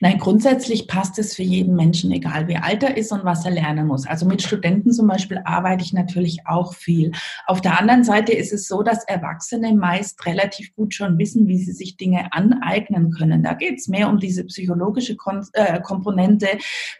Nein, 0.01 0.19
grundsätzlich 0.19 0.89
passt 0.89 1.19
es 1.19 1.35
für 1.35 1.43
jeden 1.43 1.75
Menschen, 1.75 2.11
egal 2.13 2.49
wie 2.49 2.57
alt 2.57 2.83
er 2.83 2.97
ist 2.97 3.13
und 3.13 3.25
was 3.25 3.45
er 3.45 3.51
lernen 3.51 3.87
muss. 3.87 4.07
Also 4.07 4.27
mit 4.27 4.43
Studenten 4.43 4.93
zum 4.93 5.07
Beispiel 5.07 5.41
arbeite 5.45 5.85
ich 5.85 5.93
natürlich 5.93 6.47
auch 6.47 6.75
viel. 6.75 7.13
Auf 7.47 7.61
der 7.61 7.79
anderen 7.79 8.05
Seite 8.05 8.33
ist 8.33 8.53
es 8.53 8.69
so, 8.69 8.83
dass 8.83 9.05
Erwachsene 9.05 9.75
meist 9.75 10.25
relativ 10.27 10.75
gut 10.75 10.95
schon 10.95 11.19
wissen, 11.19 11.47
wie 11.47 11.59
sie 11.59 11.73
sich 11.73 11.97
Dinge 11.97 12.33
aneignen 12.33 13.11
können. 13.11 13.43
Da 13.43 13.55
geht 13.55 13.79
es 13.79 13.89
mehr 13.89 14.09
um 14.09 14.19
diese 14.19 14.45
psychologische 14.45 15.17
äh, 15.53 15.81
Komponente. 15.81 16.49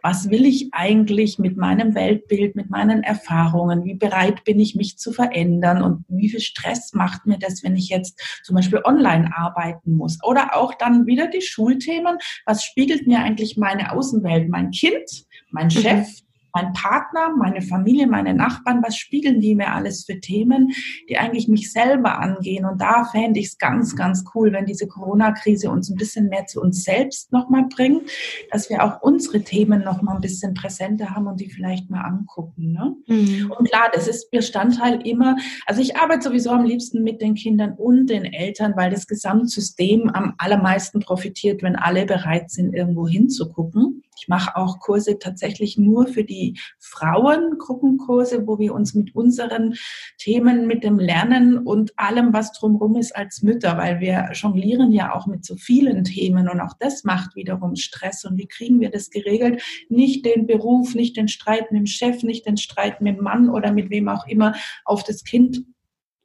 Was 0.03 0.31
will 0.31 0.45
ich 0.45 0.69
eigentlich 0.73 1.39
mit 1.39 1.57
meinem 1.57 1.95
Weltbild, 1.95 2.57
mit 2.57 2.71
meinen 2.71 3.03
Erfahrungen? 3.03 3.85
Wie 3.85 3.95
bereit 3.95 4.45
bin 4.45 4.61
ich, 4.61 4.75
mich 4.75 4.99
zu 4.99 5.13
verändern? 5.13 5.83
Und 5.83 6.05
wie 6.09 6.29
viel 6.29 6.41
Stress 6.41 6.93
macht 6.93 7.27
mir 7.27 7.39
das, 7.39 7.63
wenn 7.63 7.77
ich 7.77 7.89
jetzt 7.89 8.21
zum 8.45 8.57
Beispiel 8.57 8.81
online 8.85 9.31
arbeiten 9.35 9.95
muss? 9.95 10.19
Oder 10.23 10.57
auch 10.57 10.75
dann 10.75 11.07
wieder 11.07 11.29
die 11.29 11.43
Schulthemen. 11.43 12.19
Was 12.45 12.66
spiegelt 12.67 13.07
mir 13.07 13.21
eigentlich 13.21 13.57
meine 13.57 13.93
Außenwelt, 13.93 14.49
mein 14.49 14.71
Kind, 14.71 15.27
mein 15.51 15.71
Chef, 15.71 16.09
mein 16.57 16.73
Partner, 16.73 17.37
meine 17.37 17.61
Familie, 17.61 18.07
meine 18.07 18.33
Nachbarn, 18.33 18.83
was 18.83 18.97
spiegeln 18.97 19.41
die 19.41 19.55
mir 19.55 19.75
alles 19.75 20.07
für 20.07 20.21
Themen, 20.21 20.73
die 21.07 21.19
eigentlich 21.19 21.49
mich 21.49 21.71
selber 21.71 22.19
angehen. 22.19 22.65
Und 22.65 22.81
da 22.81 23.05
fände 23.05 23.39
ich 23.39 23.49
es 23.49 23.59
ganz, 23.59 23.95
ganz 23.95 24.25
cool, 24.35 24.55
wenn 24.55 24.65
diese 24.65 24.87
Corona-Krise 24.87 25.69
uns 25.71 25.91
ein 25.91 25.97
bisschen 25.97 26.31
mehr 26.31 26.47
zu 26.47 26.63
uns 26.63 26.83
selbst 26.83 27.31
nochmal 27.31 27.67
bringt, 27.69 28.11
dass 28.51 28.71
wir 28.71 28.83
auch 28.83 29.03
unsere 29.03 29.43
Themen 29.43 29.85
nochmal 29.85 30.15
ein 30.15 30.23
bisschen 30.23 30.55
präsenter 30.55 31.11
haben 31.11 31.27
und 31.27 31.41
die 31.41 31.51
vielleicht 31.51 31.91
mal 31.91 32.01
angucken. 32.01 32.73
Ne? 32.73 32.97
Mhm. 33.07 33.51
Und 33.51 33.69
klar, 33.69 33.91
das 33.93 34.09
ist 34.09 34.31
Bestandteil 34.31 35.07
immer, 35.07 35.37
also 35.67 35.83
ich 35.83 35.99
arbeite 35.99 36.23
sowieso 36.23 36.53
am 36.53 36.65
liebsten 36.65 37.03
mit 37.03 37.21
den 37.21 37.35
Kindern 37.35 37.75
und 37.75 38.09
den 38.09 38.25
Eltern, 38.25 38.73
weil 38.77 38.91
das 38.91 39.07
Gesamtsystem 39.07 40.09
am 40.09 40.33
allermeisten 40.39 41.01
profitiert, 41.01 41.63
wenn 41.63 41.77
alle 41.77 42.07
bereit 42.07 42.51
sind, 42.51 42.73
irgendwo 42.75 43.07
hinzugucken. 43.07 44.05
Ich 44.17 44.29
mache 44.29 44.57
auch 44.57 44.81
Kurse 44.81 45.19
tatsächlich 45.19 45.77
nur 45.77 46.07
für 46.07 46.25
die 46.25 46.59
Frauen, 46.79 47.59
Gruppenkurse, 47.59 48.47
wo 48.47 48.59
wir 48.59 48.75
uns 48.75 48.95
mit 48.95 49.15
unseren 49.15 49.75
Themen, 50.19 50.67
mit 50.67 50.85
dem 50.85 50.99
Lernen 50.99 51.59
und 51.59 51.93
allem, 51.99 52.33
was 52.33 52.53
drumherum 52.53 52.97
ist 52.97 53.15
als 53.15 53.43
Mütter, 53.43 53.77
weil 53.77 54.01
wir 54.01 54.31
jonglieren 54.33 54.93
ja 54.93 55.15
auch 55.15 55.27
mit 55.27 55.45
so 55.45 55.57
vielen 55.57 56.05
Themen 56.05 56.49
und 56.49 56.61
auch 56.61 56.75
das 56.79 57.05
macht 57.05 57.37
wiederum 57.37 57.77
Stress. 57.77 58.25
Und 58.25 58.39
wie 58.39 58.49
kriegen 58.49 58.81
wir 58.81 58.91
das 58.91 59.11
geregelt? 59.11 59.63
Nicht 59.89 60.25
den 60.25 60.47
Beruf, 60.47 60.95
nicht 60.95 61.17
den 61.17 61.29
Streit 61.29 61.71
mit 61.71 61.81
dem 61.81 61.87
Chef, 61.87 62.23
nicht 62.23 62.47
den 62.47 62.57
Streit 62.57 63.01
mit 63.01 63.17
dem 63.17 63.25
Mann 63.25 63.51
oder 63.51 63.73
mit 63.73 63.91
wem 63.91 64.09
auch 64.09 64.27
immer 64.27 64.55
auf 64.85 65.05
das 65.05 65.25
Kind 65.25 65.65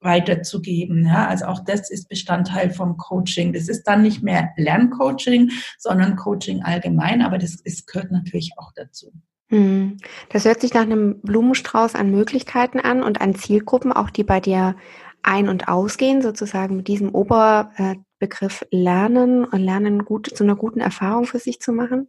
weiterzugeben. 0.01 1.05
Ja, 1.05 1.27
also 1.27 1.45
auch 1.45 1.63
das 1.63 1.89
ist 1.89 2.09
Bestandteil 2.09 2.71
vom 2.71 2.97
Coaching. 2.97 3.53
Das 3.53 3.69
ist 3.69 3.83
dann 3.83 4.01
nicht 4.01 4.23
mehr 4.23 4.49
Lerncoaching, 4.57 5.51
sondern 5.77 6.15
Coaching 6.15 6.63
allgemein, 6.63 7.21
aber 7.21 7.37
das 7.37 7.55
ist, 7.55 7.87
gehört 7.87 8.11
natürlich 8.11 8.51
auch 8.57 8.71
dazu. 8.75 9.11
Hm. 9.49 9.97
Das 10.29 10.45
hört 10.45 10.61
sich 10.61 10.73
nach 10.73 10.81
einem 10.81 11.19
Blumenstrauß 11.21 11.95
an 11.95 12.09
Möglichkeiten 12.09 12.79
an 12.79 13.03
und 13.03 13.21
an 13.21 13.35
Zielgruppen, 13.35 13.91
auch 13.91 14.09
die 14.09 14.23
bei 14.23 14.39
dir 14.39 14.75
ein- 15.23 15.49
und 15.49 15.67
ausgehen, 15.67 16.21
sozusagen 16.21 16.77
mit 16.77 16.87
diesem 16.87 17.13
Oberbegriff 17.13 18.65
Lernen 18.71 19.45
und 19.45 19.59
Lernen 19.59 20.05
gut, 20.05 20.27
zu 20.33 20.43
einer 20.43 20.55
guten 20.55 20.79
Erfahrung 20.79 21.25
für 21.25 21.37
sich 21.37 21.59
zu 21.59 21.73
machen. 21.73 22.07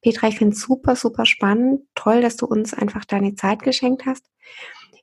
Petra, 0.00 0.28
ich 0.28 0.38
finde 0.38 0.54
es 0.54 0.62
super, 0.62 0.96
super 0.96 1.26
spannend. 1.26 1.82
Toll, 1.94 2.22
dass 2.22 2.36
du 2.36 2.46
uns 2.46 2.74
einfach 2.74 3.04
deine 3.04 3.34
Zeit 3.34 3.62
geschenkt 3.62 4.06
hast 4.06 4.24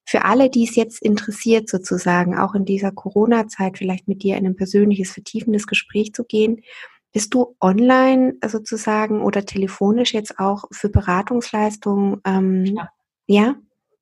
für 0.08 0.24
alle, 0.24 0.50
die 0.50 0.63
es 0.63 0.76
jetzt 0.78 1.02
interessiert, 1.02 1.67
sozusagen, 1.70 2.38
auch 2.38 2.56
in 2.56 2.63
dieser 2.63 2.91
Corona-Zeit 2.93 3.78
vielleicht 3.78 4.08
mit 4.08 4.24
dir 4.24 4.38
in 4.38 4.46
ein 4.46 4.56
persönliches, 4.56 5.12
vertiefendes 5.12 5.67
Gespräch 5.67 6.13
zu 6.13 6.24
gehen, 6.24 6.62
bist 7.12 7.34
du 7.34 7.56
online 7.60 8.36
sozusagen 8.46 9.22
oder 9.22 9.46
telefonisch 9.46 10.13
jetzt 10.13 10.39
auch 10.39 10.63
für 10.72 10.88
Beratungsleistungen? 10.88 12.22
Ähm, 12.26 12.65
ja. 12.65 12.89
ja? 13.28 13.56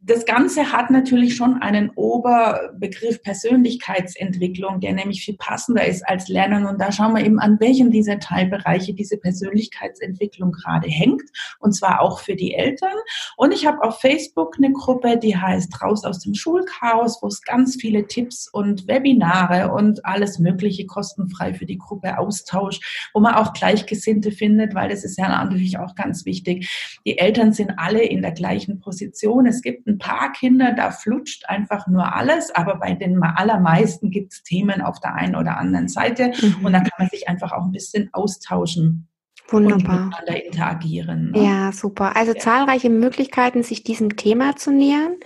das 0.08 0.26
Ganze 0.26 0.72
hat 0.72 0.92
natürlich 0.92 1.36
schon 1.36 1.62
einen 1.64 1.90
Oberbegriff 1.96 3.24
Persönlichkeitsentwicklung, 3.24 4.80
der 4.80 4.94
nämlich 4.94 5.26
viel 5.26 5.36
passender 5.36 5.86
ist 5.86 6.08
als 6.08 6.28
Lernen. 6.28 6.68
Und 6.68 6.80
da 6.80 6.92
schauen 6.92 7.16
wir 7.16 7.26
eben 7.26 7.40
an, 7.40 7.60
welchen 7.60 7.90
dieser 7.90 8.20
Teilbereiche 8.20 8.94
diese 8.94 9.18
Persönlichkeitsentwicklung 9.18 10.52
gerade 10.52 10.88
hängt. 10.88 11.24
Und 11.60 11.74
zwar 11.74 12.02
auch 12.02 12.20
für 12.20 12.36
die 12.36 12.54
Eltern. 12.54 12.94
Und 13.36 13.52
ich 13.52 13.66
habe 13.66 13.82
auf 13.82 14.00
Facebook 14.00 14.56
eine 14.58 14.72
Gruppe, 14.74 15.18
die 15.18 15.36
heißt 15.36 15.82
Raus 15.82 16.04
aus 16.04 16.20
dem 16.20 16.36
Schulchaos, 16.36 17.18
wo 17.24 17.28
es 17.28 17.42
ganz 17.42 17.76
viele 17.76 18.06
Tipps 18.06 18.48
und 18.48 18.88
Webinare 18.88 19.74
und 19.74 20.06
alles 20.06 20.38
Mögliche 20.38 20.86
kostenfrei 20.86 21.56
für 21.56 21.66
die 21.66 21.80
Gruppe 21.80 22.20
austauscht, 22.20 23.10
wo 23.16 23.22
man 23.22 23.34
auch 23.34 23.54
Gleichgesinnte 23.54 24.32
findet, 24.32 24.76
weil 24.76 24.90
das 24.90 25.04
ist 25.04 25.18
ja 25.18 25.30
natürlich 25.30 25.80
auch 25.80 25.96
ganz 25.96 26.26
wichtig. 26.26 27.00
Die 27.08 27.18
Eltern 27.18 27.54
sind 27.54 27.74
alle 27.78 28.04
in 28.04 28.22
der 28.22 28.34
gleichen 28.34 28.80
Position. 28.80 29.48
Es 29.48 29.64
gibt 29.64 29.88
ein 29.88 29.95
paar 29.98 30.32
Kinder, 30.32 30.74
da 30.74 30.92
flutscht 30.92 31.48
einfach 31.48 31.88
nur 31.88 32.16
alles, 32.16 32.54
aber 32.54 32.76
bei 32.76 32.94
den 32.94 33.22
allermeisten 33.22 34.12
gibt 34.12 34.34
es 34.34 34.44
Themen 34.44 34.82
auf 34.82 35.00
der 35.00 35.16
einen 35.16 35.36
oder 35.36 35.58
anderen 35.58 35.88
Seite 35.88 36.32
mhm. 36.42 36.66
und 36.66 36.74
da 36.74 36.80
kann 36.80 36.92
man 36.98 37.10
sich 37.10 37.28
einfach 37.28 37.52
auch 37.52 37.64
ein 37.64 37.72
bisschen 37.72 38.10
austauschen. 38.14 39.08
Wunderbar. 39.50 39.78
Und 39.78 40.06
miteinander 40.06 40.46
interagieren. 40.46 41.32
Ne? 41.32 41.44
Ja, 41.46 41.72
super. 41.72 42.16
Also 42.16 42.34
ja. 42.34 42.40
zahlreiche 42.40 42.90
Möglichkeiten, 42.90 43.62
sich 43.62 43.84
diesem 43.84 44.16
Thema 44.16 44.56
zu 44.56 44.72
nähern. 44.72 45.18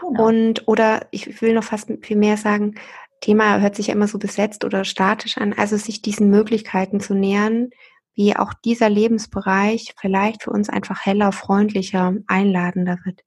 Genau. 0.00 0.26
Und, 0.26 0.68
oder 0.68 1.06
ich 1.10 1.40
will 1.40 1.54
noch 1.54 1.64
fast 1.64 1.90
viel 2.02 2.16
mehr 2.16 2.36
sagen, 2.36 2.74
Thema 3.22 3.60
hört 3.60 3.76
sich 3.76 3.86
ja 3.86 3.94
immer 3.94 4.08
so 4.08 4.18
besetzt 4.18 4.64
oder 4.64 4.84
statisch 4.84 5.38
an, 5.38 5.52
also 5.52 5.76
sich 5.76 6.02
diesen 6.02 6.28
Möglichkeiten 6.28 7.00
zu 7.00 7.14
nähern, 7.14 7.70
wie 8.14 8.36
auch 8.36 8.52
dieser 8.54 8.90
Lebensbereich 8.90 9.94
vielleicht 9.98 10.42
für 10.42 10.50
uns 10.50 10.68
einfach 10.68 11.04
heller, 11.04 11.32
freundlicher, 11.32 12.14
einladender 12.26 12.98
wird. 13.04 13.20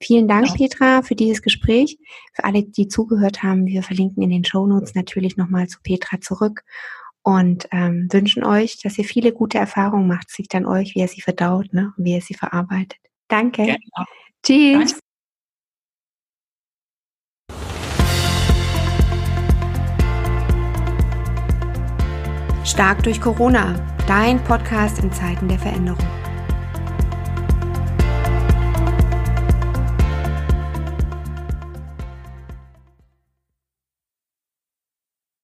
Vielen 0.00 0.28
Dank, 0.28 0.48
ja. 0.48 0.54
Petra, 0.54 1.02
für 1.02 1.14
dieses 1.14 1.42
Gespräch. 1.42 1.98
Für 2.32 2.44
alle, 2.44 2.62
die 2.62 2.88
zugehört 2.88 3.42
haben, 3.42 3.66
wir 3.66 3.82
verlinken 3.82 4.22
in 4.22 4.30
den 4.30 4.44
Show 4.44 4.66
Notes 4.66 4.94
natürlich 4.94 5.36
nochmal 5.36 5.66
zu 5.66 5.80
Petra 5.82 6.20
zurück 6.20 6.62
und 7.22 7.68
ähm, 7.72 8.08
wünschen 8.10 8.44
euch, 8.44 8.80
dass 8.82 8.98
ihr 8.98 9.04
viele 9.04 9.32
gute 9.32 9.58
Erfahrungen 9.58 10.06
macht. 10.06 10.28
Es 10.30 10.38
liegt 10.38 10.54
an 10.54 10.66
euch, 10.66 10.94
wie 10.94 11.00
ihr 11.00 11.08
sie 11.08 11.20
verdaut 11.20 11.72
ne? 11.72 11.92
und 11.96 12.04
wie 12.04 12.14
ihr 12.14 12.22
sie 12.22 12.34
verarbeitet. 12.34 12.98
Danke. 13.28 13.64
Genau. 13.64 14.06
Tschüss. 14.42 14.92
Danke. 14.92 15.07
Stark 22.68 23.02
durch 23.02 23.18
Corona, 23.18 23.74
dein 24.06 24.44
Podcast 24.44 24.98
in 24.98 25.10
Zeiten 25.10 25.48
der 25.48 25.58
Veränderung. 25.58 26.04